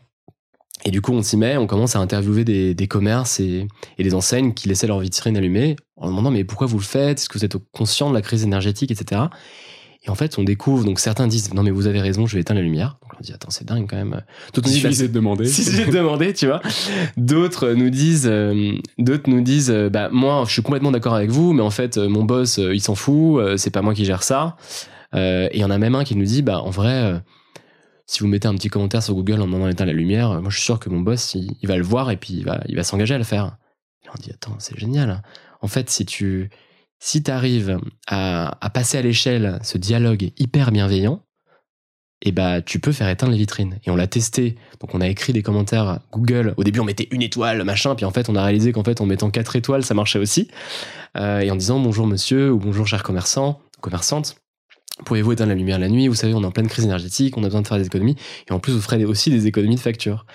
[0.86, 4.04] Et du coup, on s'y met, on commence à interviewer des, des commerces et, et
[4.04, 7.20] des enseignes qui laissaient leur vitrine allumée en demandant mais pourquoi vous le faites?
[7.20, 9.22] Est-ce que vous êtes conscient de la crise énergétique, etc.
[10.06, 12.42] Et en fait, on découvre, donc certains disent, non mais vous avez raison, je vais
[12.42, 12.98] éteindre la lumière.
[13.02, 14.22] Donc on dit, attends, c'est dingue quand même.
[14.54, 15.46] D'autres nous disent, de demander.
[15.46, 16.62] Si j'ai demandé, tu vois.
[17.16, 21.30] D'autres nous disent, euh, d'autres nous disent, euh, bah moi, je suis complètement d'accord avec
[21.30, 24.24] vous, mais en fait, euh, mon boss, il s'en fout, c'est pas moi qui gère
[24.24, 24.58] ça.
[25.14, 27.22] et il y en a même un qui nous dit, bah en vrai,
[28.06, 30.58] si vous mettez un petit commentaire sur Google en demandant d'éteindre la lumière, moi je
[30.58, 32.84] suis sûr que mon boss, il, va le voir et puis il va, il va
[32.84, 33.56] s'engager à le faire.
[34.04, 35.24] Et on dit, attends, c'est génial.
[35.62, 36.50] En fait, si tu
[37.04, 41.22] si tu arrives à, passer à l'échelle ce dialogue hyper bienveillant,
[42.22, 43.78] et eh bah, tu peux faire éteindre les vitrines.
[43.84, 44.56] Et on l'a testé.
[44.80, 46.54] Donc, on a écrit des commentaires Google.
[46.56, 47.96] Au début, on mettait une étoile, machin.
[47.96, 50.48] Puis en fait, on a réalisé qu'en fait, en mettant quatre étoiles, ça marchait aussi.
[51.18, 54.38] Euh, et en disant bonjour monsieur ou bonjour cher commerçant, commerçante.
[55.04, 56.08] Pouvez-vous éteindre la lumière la nuit?
[56.08, 58.16] Vous savez, on est en pleine crise énergétique, on a besoin de faire des économies.
[58.50, 60.26] Et en plus, vous ferez aussi des économies de facture.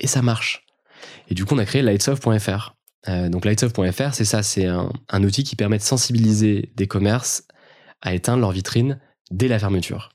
[0.00, 0.66] Et ça marche.
[1.28, 2.75] Et du coup, on a créé lightsoft.fr.
[3.08, 7.46] Euh, donc lightsoft.fr, c'est ça, c'est un, outil qui permet de sensibiliser des commerces
[8.02, 8.98] à éteindre leur vitrine
[9.30, 10.10] dès la fermeture.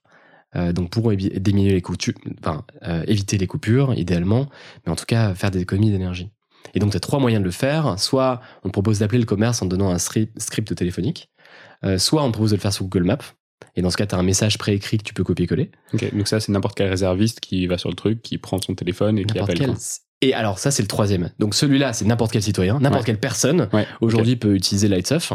[0.55, 1.83] Euh, donc pour diminuer les
[2.39, 4.49] enfin, euh, éviter les coupures idéalement,
[4.85, 6.31] mais en tout cas faire des économies d'énergie.
[6.73, 7.97] Et donc tu as trois moyens de le faire.
[7.97, 11.29] Soit on propose d'appeler le commerce en donnant un script, téléphonique,
[11.97, 13.17] soit on propose de le faire sur Google Maps.
[13.75, 15.71] Et dans ce cas, tu as un message préécrit que tu peux copier-coller.
[15.93, 18.75] Ok, donc ça, c'est n'importe quel réserviste qui va sur le truc, qui prend son
[18.75, 19.75] téléphone et qui appelle.
[20.21, 21.31] Et alors ça c'est le troisième.
[21.39, 23.69] Donc celui-là c'est n'importe quel citoyen, n'importe quelle personne
[24.01, 25.33] aujourd'hui peut utiliser Lightsoft.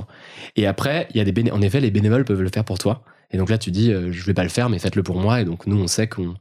[0.54, 3.02] Et après il y a des en effet les bénévoles peuvent le faire pour toi.
[3.32, 5.40] Et donc là tu dis euh, je vais pas le faire mais faites-le pour moi.
[5.40, 6.34] Et donc nous on sait qu'on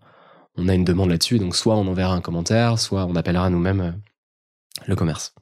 [0.58, 1.40] on a une demande là-dessus.
[1.40, 3.92] Donc soit on enverra un commentaire, soit on appellera nous-mêmes euh,
[4.86, 5.34] le commerce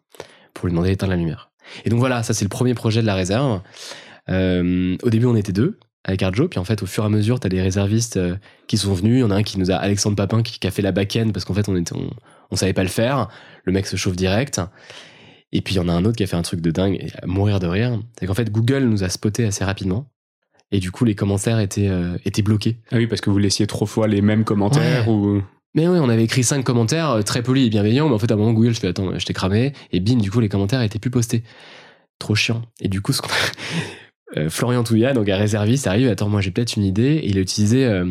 [0.54, 1.52] pour lui demander d'éteindre la lumière.
[1.84, 3.62] Et donc voilà ça c'est le premier projet de la réserve.
[4.30, 6.48] Euh, au début on était deux avec Arjo.
[6.48, 8.20] Puis en fait, au fur et à mesure, tu as des réservistes
[8.68, 9.18] qui sont venus.
[9.18, 11.30] Il y en a un qui nous a, Alexandre Papin, qui, a fait la back-end
[11.34, 11.96] parce qu'en fait, on était,
[12.52, 13.30] on savait pas le faire.
[13.64, 14.62] Le mec se chauffe direct.
[15.54, 16.96] Et puis il y en a un autre qui a fait un truc de dingue,
[16.96, 18.00] et à mourir de rire.
[18.20, 20.10] C'est qu'en fait, Google nous a spoté assez rapidement.
[20.72, 22.80] Et du coup, les commentaires étaient, euh, étaient bloqués.
[22.92, 25.42] Ah oui, parce que vous laissiez trop fois les mêmes commentaires ou?
[25.76, 28.32] Mais oui, on avait écrit cinq commentaires euh, très polis et bienveillants, mais en fait,
[28.32, 29.74] à un moment, Google, je fais attends, je t'ai cramé.
[29.92, 31.44] Et bim, du coup, les commentaires étaient plus postés.
[32.18, 32.64] Trop chiant.
[32.80, 33.22] Et du coup, ce
[34.38, 37.38] euh, Florian Touya, donc un réserviste, arrive, attends, moi j'ai peut-être une idée, et il
[37.38, 38.06] a utilisé euh,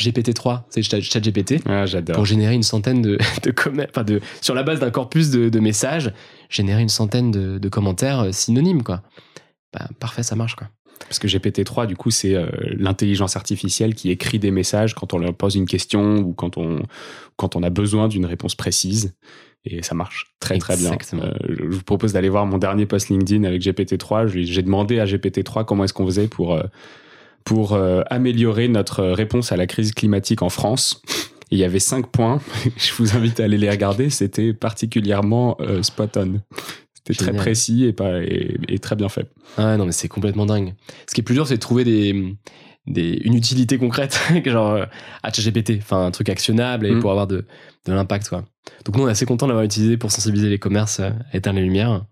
[0.00, 3.54] GPT-3, c'est ChatGPT, ah, pour générer une centaine de, de,
[3.88, 6.12] enfin de sur la base d'un corpus de, de, messages,
[6.50, 9.02] générer une centaine de, de commentaires euh, synonymes, quoi.
[9.72, 10.68] Bah, parfait, ça marche, quoi.
[11.00, 12.34] Parce que GPT-3, du coup, c'est
[12.76, 16.82] l'intelligence artificielle qui écrit des messages quand on leur pose une question ou quand on,
[17.36, 19.14] quand on a besoin d'une réponse précise
[19.64, 20.96] et ça marche très très bien.
[21.14, 24.28] Euh, je vous propose d'aller voir mon dernier post LinkedIn avec GPT-3.
[24.28, 26.62] J'ai demandé à GPT-3 comment est-ce qu'on faisait pour, euh,
[27.44, 31.02] pour euh, améliorer notre réponse à la crise climatique en France.
[31.50, 32.40] il y avait cinq points.
[32.76, 34.10] je vous invite à aller les regarder.
[34.10, 36.40] C'était particulièrement spot on.
[36.94, 39.30] C'était très précis et, pas, et, très bien fait.
[39.56, 40.74] Ah non, mais c'est complètement dingue.
[41.08, 42.36] Ce qui est plus dur, c'est de trouver des,
[42.86, 44.84] des, une utilité concrète, genre
[45.22, 47.00] à ChatGPT, enfin un truc actionnable et mm.
[47.00, 47.46] pour avoir de,
[47.88, 48.28] de l'impact.
[48.28, 48.44] Quoi.
[48.84, 51.64] Donc nous, on est assez content d'avoir utilisé pour sensibiliser les commerces à éteindre les
[51.64, 52.04] lumières.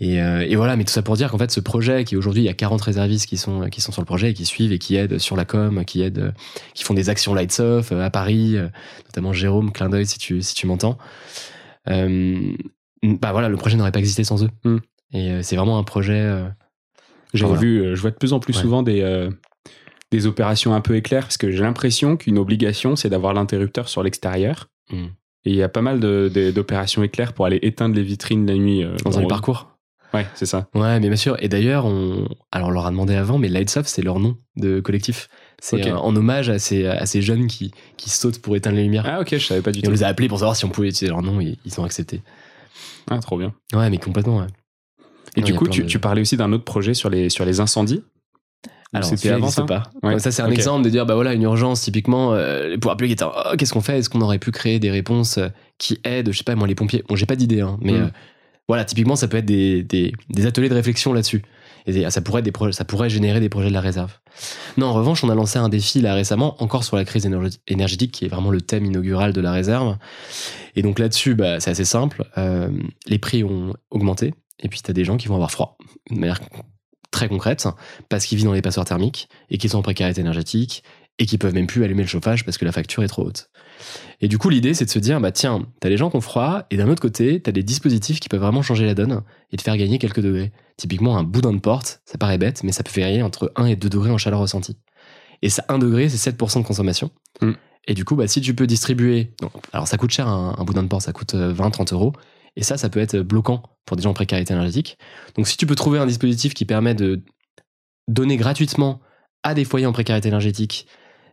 [0.00, 2.42] Et, euh, et, voilà, mais tout ça pour dire qu'en fait, ce projet, qui aujourd'hui,
[2.42, 4.72] il y a 40 réservistes qui sont, qui sont sur le projet et qui suivent
[4.72, 6.34] et qui aident sur la com, qui aident,
[6.74, 8.68] qui font des actions Lights Off euh, à Paris, euh,
[9.06, 10.98] notamment Jérôme, clin d'œil si tu, si tu m'entends.
[11.88, 12.52] Euh,
[13.02, 14.50] bah voilà, le projet n'aurait pas existé sans eux.
[14.64, 14.78] Mm.
[15.12, 16.28] Et c'est vraiment un projet.
[17.34, 19.28] J'ai vu, je vois de plus en plus souvent des,
[20.10, 24.02] des opérations un peu éclairs parce que j'ai l'impression qu'une obligation, c'est d'avoir l'interrupteur sur
[24.02, 24.70] l'extérieur.
[24.90, 25.06] Mm.
[25.46, 28.82] Et il y a pas mal d'opérations éclair pour aller éteindre les vitrines la nuit.
[28.82, 29.70] Euh, dans, un parcours
[30.14, 30.68] Ouais, c'est ça.
[30.74, 31.36] Ouais, mais bien sûr.
[31.40, 32.28] Et d'ailleurs, on...
[32.52, 35.28] Alors, on leur a demandé avant, mais Lights Off, c'est leur nom de collectif.
[35.58, 39.04] C'est en hommage à ces, à ces jeunes qui, qui sautent pour éteindre les lumières.
[39.06, 39.88] Ah, ok, je savais pas du tout.
[39.88, 41.84] On les a appelés pour savoir si on pouvait utiliser leur nom et ils ont
[41.84, 42.22] accepté.
[43.10, 43.54] Ah, trop bien.
[43.72, 44.46] Ouais, mais complètement, ouais.
[45.36, 48.04] Et du coup, tu, tu, parlais aussi d'un autre projet sur les, sur les incendies.
[48.94, 49.82] Alors, c'était avant ça pas.
[50.18, 53.12] ça, c'est un exemple de dire, bah voilà, une urgence, typiquement, euh, les pouvoirs publics
[53.12, 53.98] étaient, oh, qu'est-ce qu'on fait?
[53.98, 56.74] Est-ce qu'on aurait pu créer des réponses euh, qui aident, je sais pas, moi, les
[56.74, 57.04] pompiers?
[57.08, 58.02] Bon, j'ai pas d'idée, hein, mais mm.
[58.02, 58.08] euh,
[58.68, 61.42] voilà, typiquement, ça peut être des, des, des ateliers de réflexion là-dessus.
[61.86, 64.12] Et ça pourrait, des ça pourrait générer des projets de la réserve.
[64.78, 67.28] Non, en revanche, on a lancé un défi là récemment, encore sur la crise
[67.68, 69.98] énergétique, qui est vraiment le thème inaugural de la réserve.
[70.76, 72.24] Et donc là-dessus, bah, c'est assez simple.
[72.38, 72.70] Euh,
[73.06, 74.32] les prix ont augmenté.
[74.60, 75.76] Et puis, tu as des gens qui vont avoir froid,
[76.10, 76.40] de manière
[77.14, 77.66] très concrète,
[78.08, 80.82] parce qu'ils vivent dans les passoires thermiques et qu'ils sont en précarité énergétique
[81.18, 83.48] et qu'ils peuvent même plus allumer le chauffage parce que la facture est trop haute.
[84.20, 86.20] Et du coup, l'idée, c'est de se dire, bah tiens, t'as les gens qui ont
[86.20, 89.22] froid, et d'un autre côté, t'as des dispositifs qui peuvent vraiment changer la donne
[89.52, 90.52] et te faire gagner quelques degrés.
[90.76, 93.76] Typiquement, un boudin de porte, ça paraît bête, mais ça peut varier entre 1 et
[93.76, 94.76] 2 degrés en chaleur ressentie.
[95.42, 97.10] Et ça, 1 degré, c'est 7% de consommation.
[97.40, 97.52] Mm.
[97.86, 99.34] Et du coup, bah, si tu peux distribuer,
[99.72, 102.12] alors ça coûte cher un, un boudin de porte, ça coûte 20-30 euh, euros,
[102.56, 104.98] et ça, ça peut être bloquant pour des gens en précarité énergétique.
[105.36, 107.22] Donc si tu peux trouver un dispositif qui permet de
[108.08, 109.00] donner gratuitement
[109.42, 110.86] à des foyers en précarité énergétique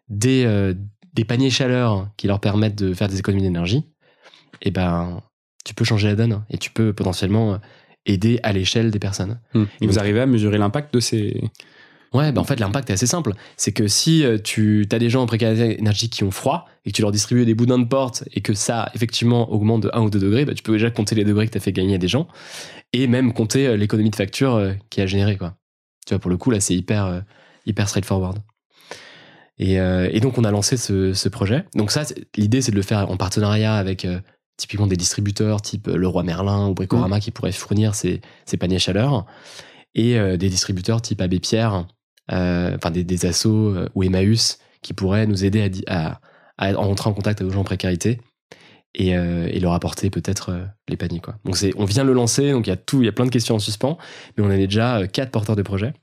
[0.10, 0.74] des, euh,
[1.14, 3.86] des paniers chaleur qui leur permettent de faire des économies d'énergie,
[4.62, 5.22] et eh ben,
[5.64, 7.60] tu peux changer la donne et tu peux potentiellement
[8.06, 9.40] aider à l'échelle des personnes.
[9.54, 9.66] Hmm.
[9.80, 11.42] Et vous arrivez à mesurer l'impact de ces...
[12.14, 13.34] Ouais, bah en fait, l'impact est assez simple.
[13.56, 16.92] C'est que si euh, tu as des gens en précarité énergétique qui ont froid et
[16.92, 20.02] que tu leur distribues des boudins de porte et que ça, effectivement, augmente de 1
[20.02, 21.96] ou 2 degrés, bah, tu peux déjà compter les degrés que tu as fait gagner
[21.96, 22.28] à des gens
[22.92, 25.56] et même compter euh, l'économie de facture euh, qui a généré, quoi.
[26.06, 27.24] Tu vois, pour le coup, là, c'est hyper,
[27.68, 28.40] hyper straightforward.
[29.60, 31.64] Et, et, donc, on a lancé ce, ce projet.
[31.76, 34.08] Donc, ça, l'idée, c'est de le faire en partenariat avec
[34.58, 37.20] typiquement des distributeurs type Leroy Merlin ou Bricorama mmh.
[37.20, 39.28] qui pourraient fournir ces, ces paniers chaleur
[39.94, 41.86] et des distributeurs type Abbé Pierre
[42.30, 46.20] enfin des, des assos euh, ou Emmaüs qui pourraient nous aider à,
[46.58, 48.20] à, à entrer en contact avec les gens en précarité
[48.96, 51.36] et, euh, et leur apporter peut-être les paniers quoi.
[51.46, 53.26] Donc on vient de le lancer, donc il y a tout, il y a plein
[53.26, 53.98] de questions en suspens,
[54.38, 55.94] mais on a déjà quatre porteurs de projets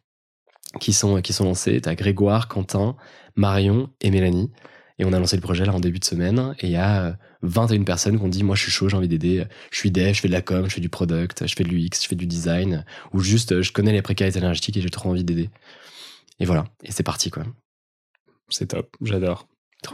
[0.81, 1.81] qui sont qui sont lancés.
[1.81, 2.97] T'as Grégoire, Quentin,
[3.37, 4.51] Marion et Mélanie.
[4.99, 6.55] Et on a lancé le projet là en début de semaine.
[6.61, 9.09] Et il y a 21 personnes qui ont dit Moi, je suis chaud, j'ai envie
[9.09, 9.45] d'aider.
[9.71, 11.69] Je suis dev, je fais de la com, je fais du product, je fais de
[11.69, 12.85] l'UX, je fais du design.
[13.13, 15.51] Ou juste, je connais les précarités énergétiques et j'ai trop envie d'aider.
[16.41, 17.45] Et voilà, et c'est parti quoi.
[18.49, 19.47] C'est top, j'adore.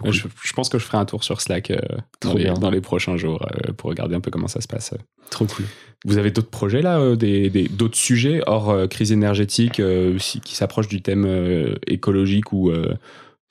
[0.04, 1.76] Je, pense que je ferai un tour sur Slack euh,
[2.22, 4.94] dans, les, prochains jours euh, pour regarder un peu comment ça se passe.
[5.30, 5.66] Trop cool.
[6.06, 9.82] Vous avez d'autres projets là, euh, des, d'autres sujets hors crise énergétique
[10.18, 12.72] qui s'approchent du thème écologique ou,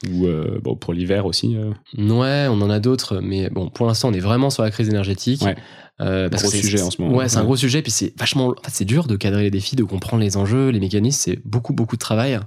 [0.10, 0.28] ou
[0.62, 1.58] bon, pour l'hiver aussi
[1.98, 4.90] Ouais, on en a d'autres, mais bon, pour l'instant on est vraiment sur la crise
[4.90, 5.42] énergétique.
[5.44, 5.56] Ouais.
[6.02, 7.16] Euh, gros sujet en ce moment.
[7.16, 7.82] Ouais, c'est un gros sujet.
[7.82, 8.48] Puis c'est vachement.
[8.48, 11.22] En fait, c'est dur de cadrer les défis, de comprendre les enjeux, les mécanismes.
[11.24, 12.40] C'est beaucoup, beaucoup de travail.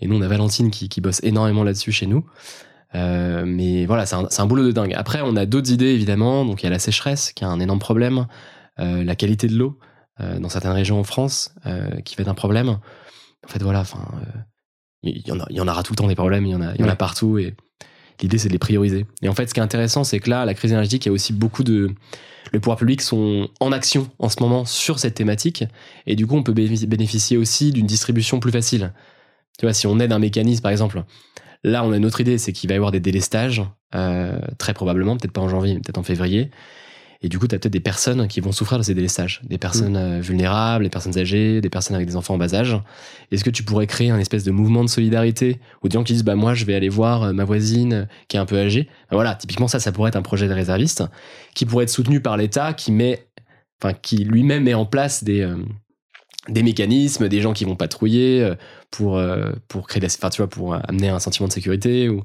[0.00, 2.24] Et nous, on a Valentine qui, qui bosse énormément là-dessus chez nous.
[2.94, 4.94] Euh, mais voilà, c'est un, un, boulot de dingue.
[4.94, 6.44] Après, on a d'autres idées évidemment.
[6.44, 8.26] Donc, il y a la sécheresse qui est un énorme problème,
[8.78, 9.78] euh, la qualité de l'eau
[10.20, 12.68] euh, dans certaines régions en France euh, qui être un problème.
[12.68, 13.80] En fait, voilà.
[13.80, 14.38] Enfin, euh,
[15.02, 16.46] il y en a, il y en aura tout le temps des problèmes.
[16.46, 17.38] Il y en a, il y en a partout.
[17.38, 17.54] Et
[18.20, 19.06] l'idée, c'est de les prioriser.
[19.22, 21.10] Et en fait, ce qui est intéressant, c'est que là, la crise énergétique, il y
[21.10, 21.94] a aussi beaucoup de
[22.52, 25.64] les pouvoirs publics sont en action en ce moment sur cette thématique.
[26.06, 28.92] Et du coup, on peut bénéficier aussi d'une distribution plus facile.
[29.58, 31.02] Tu vois, si on aide un mécanisme, par exemple,
[31.64, 33.62] là, on a une autre idée, c'est qu'il va y avoir des délestages,
[33.94, 36.50] euh, très probablement, peut-être pas en janvier, mais peut-être en février.
[37.20, 39.40] Et du coup, tu as peut-être des personnes qui vont souffrir de ces délestages.
[39.44, 40.18] Des personnes mm.
[40.18, 42.76] euh, vulnérables, des personnes âgées, des personnes avec des enfants en bas âge.
[43.32, 46.12] Est-ce que tu pourrais créer un espèce de mouvement de solidarité ou des gens qui
[46.12, 48.56] disent, bah, moi, je vais aller voir euh, ma voisine euh, qui est un peu
[48.56, 48.84] âgée.
[49.10, 51.02] Bah, voilà, typiquement, ça, ça pourrait être un projet de réserviste
[51.54, 53.26] qui pourrait être soutenu par l'État qui met,
[53.82, 55.52] enfin, qui lui-même met en place des,
[56.48, 58.52] des mécanismes, des gens qui vont patrouiller
[58.92, 59.20] pour,
[59.66, 62.22] pour créer enfin, tu vois, pour amener un sentiment de sécurité ou,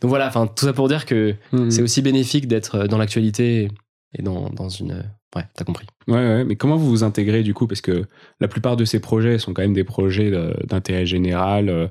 [0.00, 1.70] donc voilà, enfin, tout ça pour dire que mm.
[1.70, 3.68] c'est aussi bénéfique d'être dans l'actualité
[4.14, 5.04] et dans, dans une.
[5.36, 5.86] Ouais, t'as compris.
[6.08, 7.66] Ouais, ouais, mais comment vous vous intégrez du coup?
[7.66, 8.04] Parce que
[8.40, 10.32] la plupart de ces projets sont quand même des projets
[10.66, 11.86] d'intérêt général, euh,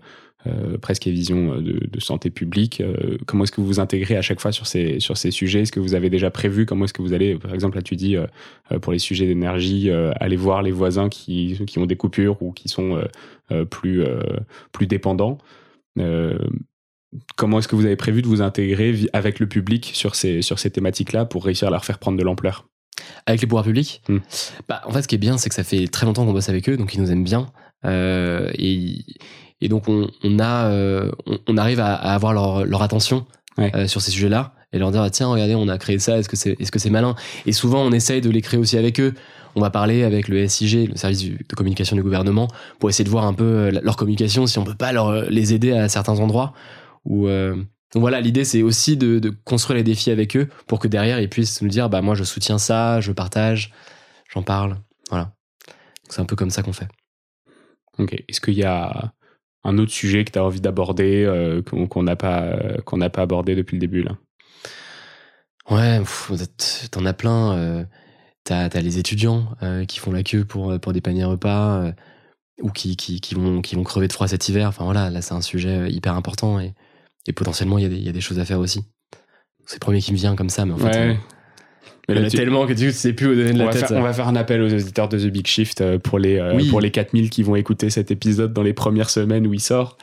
[0.46, 2.84] euh, presque à vision euh, de, santé publique.
[3.26, 5.62] Comment est-ce que vous vous intégrez à chaque fois sur ces, sur ces sujets?
[5.62, 7.96] Est-ce que vous avez déjà prévu Comment est-ce que vous allez, par exemple, là tu
[7.96, 8.18] dis,
[8.82, 12.68] pour les sujets d'énergie, aller voir les voisins qui, qui ont des coupures ou qui
[12.68, 13.02] sont
[13.70, 14.04] plus,
[14.74, 15.38] plus dépendants?
[17.36, 20.60] Comment est-ce que vous avez prévu de vous intégrer avec le public sur ces, sur
[20.60, 22.66] ces thématiques-là pour réussir à leur faire prendre de l'ampleur?
[23.26, 24.02] Avec les pouvoirs publics?
[24.10, 24.20] Hmm.
[24.68, 26.50] bah, En fait, ce qui est bien, c'est que ça fait très longtemps qu'on bosse
[26.50, 27.48] avec eux, donc ils nous aiment bien.
[27.86, 29.06] Euh, et,
[29.62, 31.12] et, donc, on, on a, euh,
[31.48, 33.26] on, arrive à, avoir leur, leur attention
[33.60, 36.36] euh, sur ces sujets-là et leur dire tiens, regardez, on a créé ça, est-ce que
[36.36, 37.16] c'est est -ce c'est malin?
[37.46, 39.14] Et souvent, on essaye de les créer aussi avec eux.
[39.56, 43.10] On va parler avec le SIG, le service de communication du gouvernement, pour essayer de
[43.10, 46.54] voir un peu leur communication, si on peut pas leur, les aider à certains endroits
[47.10, 47.56] euh,
[47.94, 51.30] donc voilà, l'idée c'est aussi de, construire les défis avec eux pour que derrière ils
[51.30, 53.74] puissent nous dire bah moi je soutiens ça, je partage,
[54.32, 54.78] j'en parle.
[55.10, 55.34] Voilà.
[56.08, 56.88] C'est un peu comme ça qu'on fait.
[57.98, 58.14] Ok.
[58.28, 59.14] Est-ce qu'il y a
[59.64, 63.24] un autre sujet que tu as envie d'aborder euh, qu'on n'a pas qu'on n'a pas
[63.24, 64.18] abordé depuis le début là?
[65.70, 66.02] Ouais,
[66.92, 67.58] t'en as plein.
[67.58, 67.86] Euh,
[68.44, 69.56] t'as as les étudiants
[69.88, 71.92] qui font la queue pour pour des paniers repas
[72.62, 74.68] ou qui, qui, qui vont qui vont crever de froid cet hiver.
[74.68, 76.74] Enfin voilà, là c'est un sujet hyper important et
[77.30, 78.84] et potentiellement, il y, y, a des choses à faire aussi.
[79.66, 80.98] C'est le premier qui me vient comme ça, mais en fait.
[80.98, 81.14] Euh,
[82.10, 83.92] il y en a tellement que tu sais plus où donner de la tête.
[83.92, 86.60] on va faire un appel aux auditeurs de The Big Shift euh, pour les, euh,
[86.72, 90.00] pour les 4000 qui vont écouter cet épisode dans les premières semaines où il sort.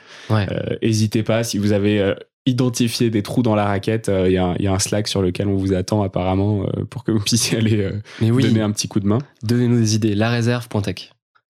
[0.82, 2.14] N'hésitez pas, si vous avez
[2.48, 5.56] identifié des trous dans la raquette, il y, y, a un Slack sur lequel on
[5.56, 9.18] vous attend apparemment pour que vous puissiez aller donner un petit coup de main.
[9.42, 10.14] Donnez-nous des idées.
[10.14, 11.10] La réserve.tech.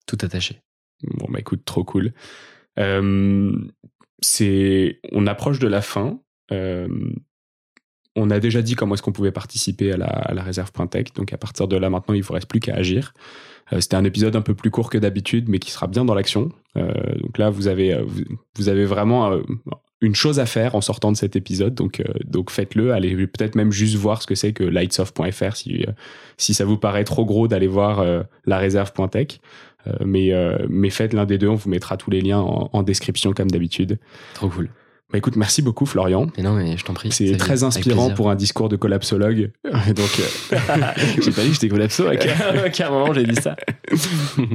[0.08, 0.62] Tout attaché.
[1.04, 2.12] Bon, bah écoute, trop cool.
[5.12, 6.20] On approche de la fin.
[6.52, 6.88] Euh,
[8.16, 10.72] on a déjà dit comment est-ce qu'on pouvait participer à la, à réserve.
[11.16, 13.14] Donc à partir de là, maintenant, il vous reste plus qu'à agir.
[13.72, 16.16] Euh, c'était un épisode un peu plus court que d'habitude, mais qui sera bien dans
[16.16, 16.52] l'action.
[16.76, 16.92] Euh,
[17.22, 17.94] donc là, vous avez,
[18.86, 19.40] vraiment
[20.02, 21.76] une chose à faire en sortant de cet épisode.
[21.76, 22.94] Donc, faites-le.
[22.94, 25.86] Allez peut-être même juste voir ce que c'est que lightsoft.fr si,
[26.38, 28.04] si ça vous paraît trop gros d'aller voir
[28.46, 29.40] la réserve.tech.
[30.06, 30.32] mais,
[30.70, 31.48] mais faites l'un des deux.
[31.48, 33.98] On vous mettra tous les liens en, en description comme d'habitude.
[34.34, 34.70] Trop cool.
[35.12, 36.28] Bah écoute, merci beaucoup Florian.
[36.38, 37.12] Mais non, mais je t'en prie.
[37.12, 39.52] C'est très inspirant pour un discours de collapsologue.
[39.64, 40.56] Donc, euh,
[41.22, 42.04] j'ai pas dit que j'étais collapso.
[42.04, 43.56] Moment, j'ai dit ça.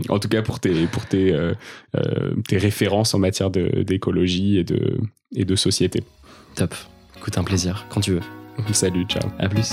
[0.08, 1.54] en tout cas, pour tes pour tes euh,
[1.96, 5.00] euh, tes références en matière d'écologie et de
[5.34, 6.04] et de société.
[6.54, 6.72] Top.
[7.16, 8.22] Écoute, un plaisir quand tu veux.
[8.72, 9.28] Salut, ciao.
[9.40, 9.72] À plus.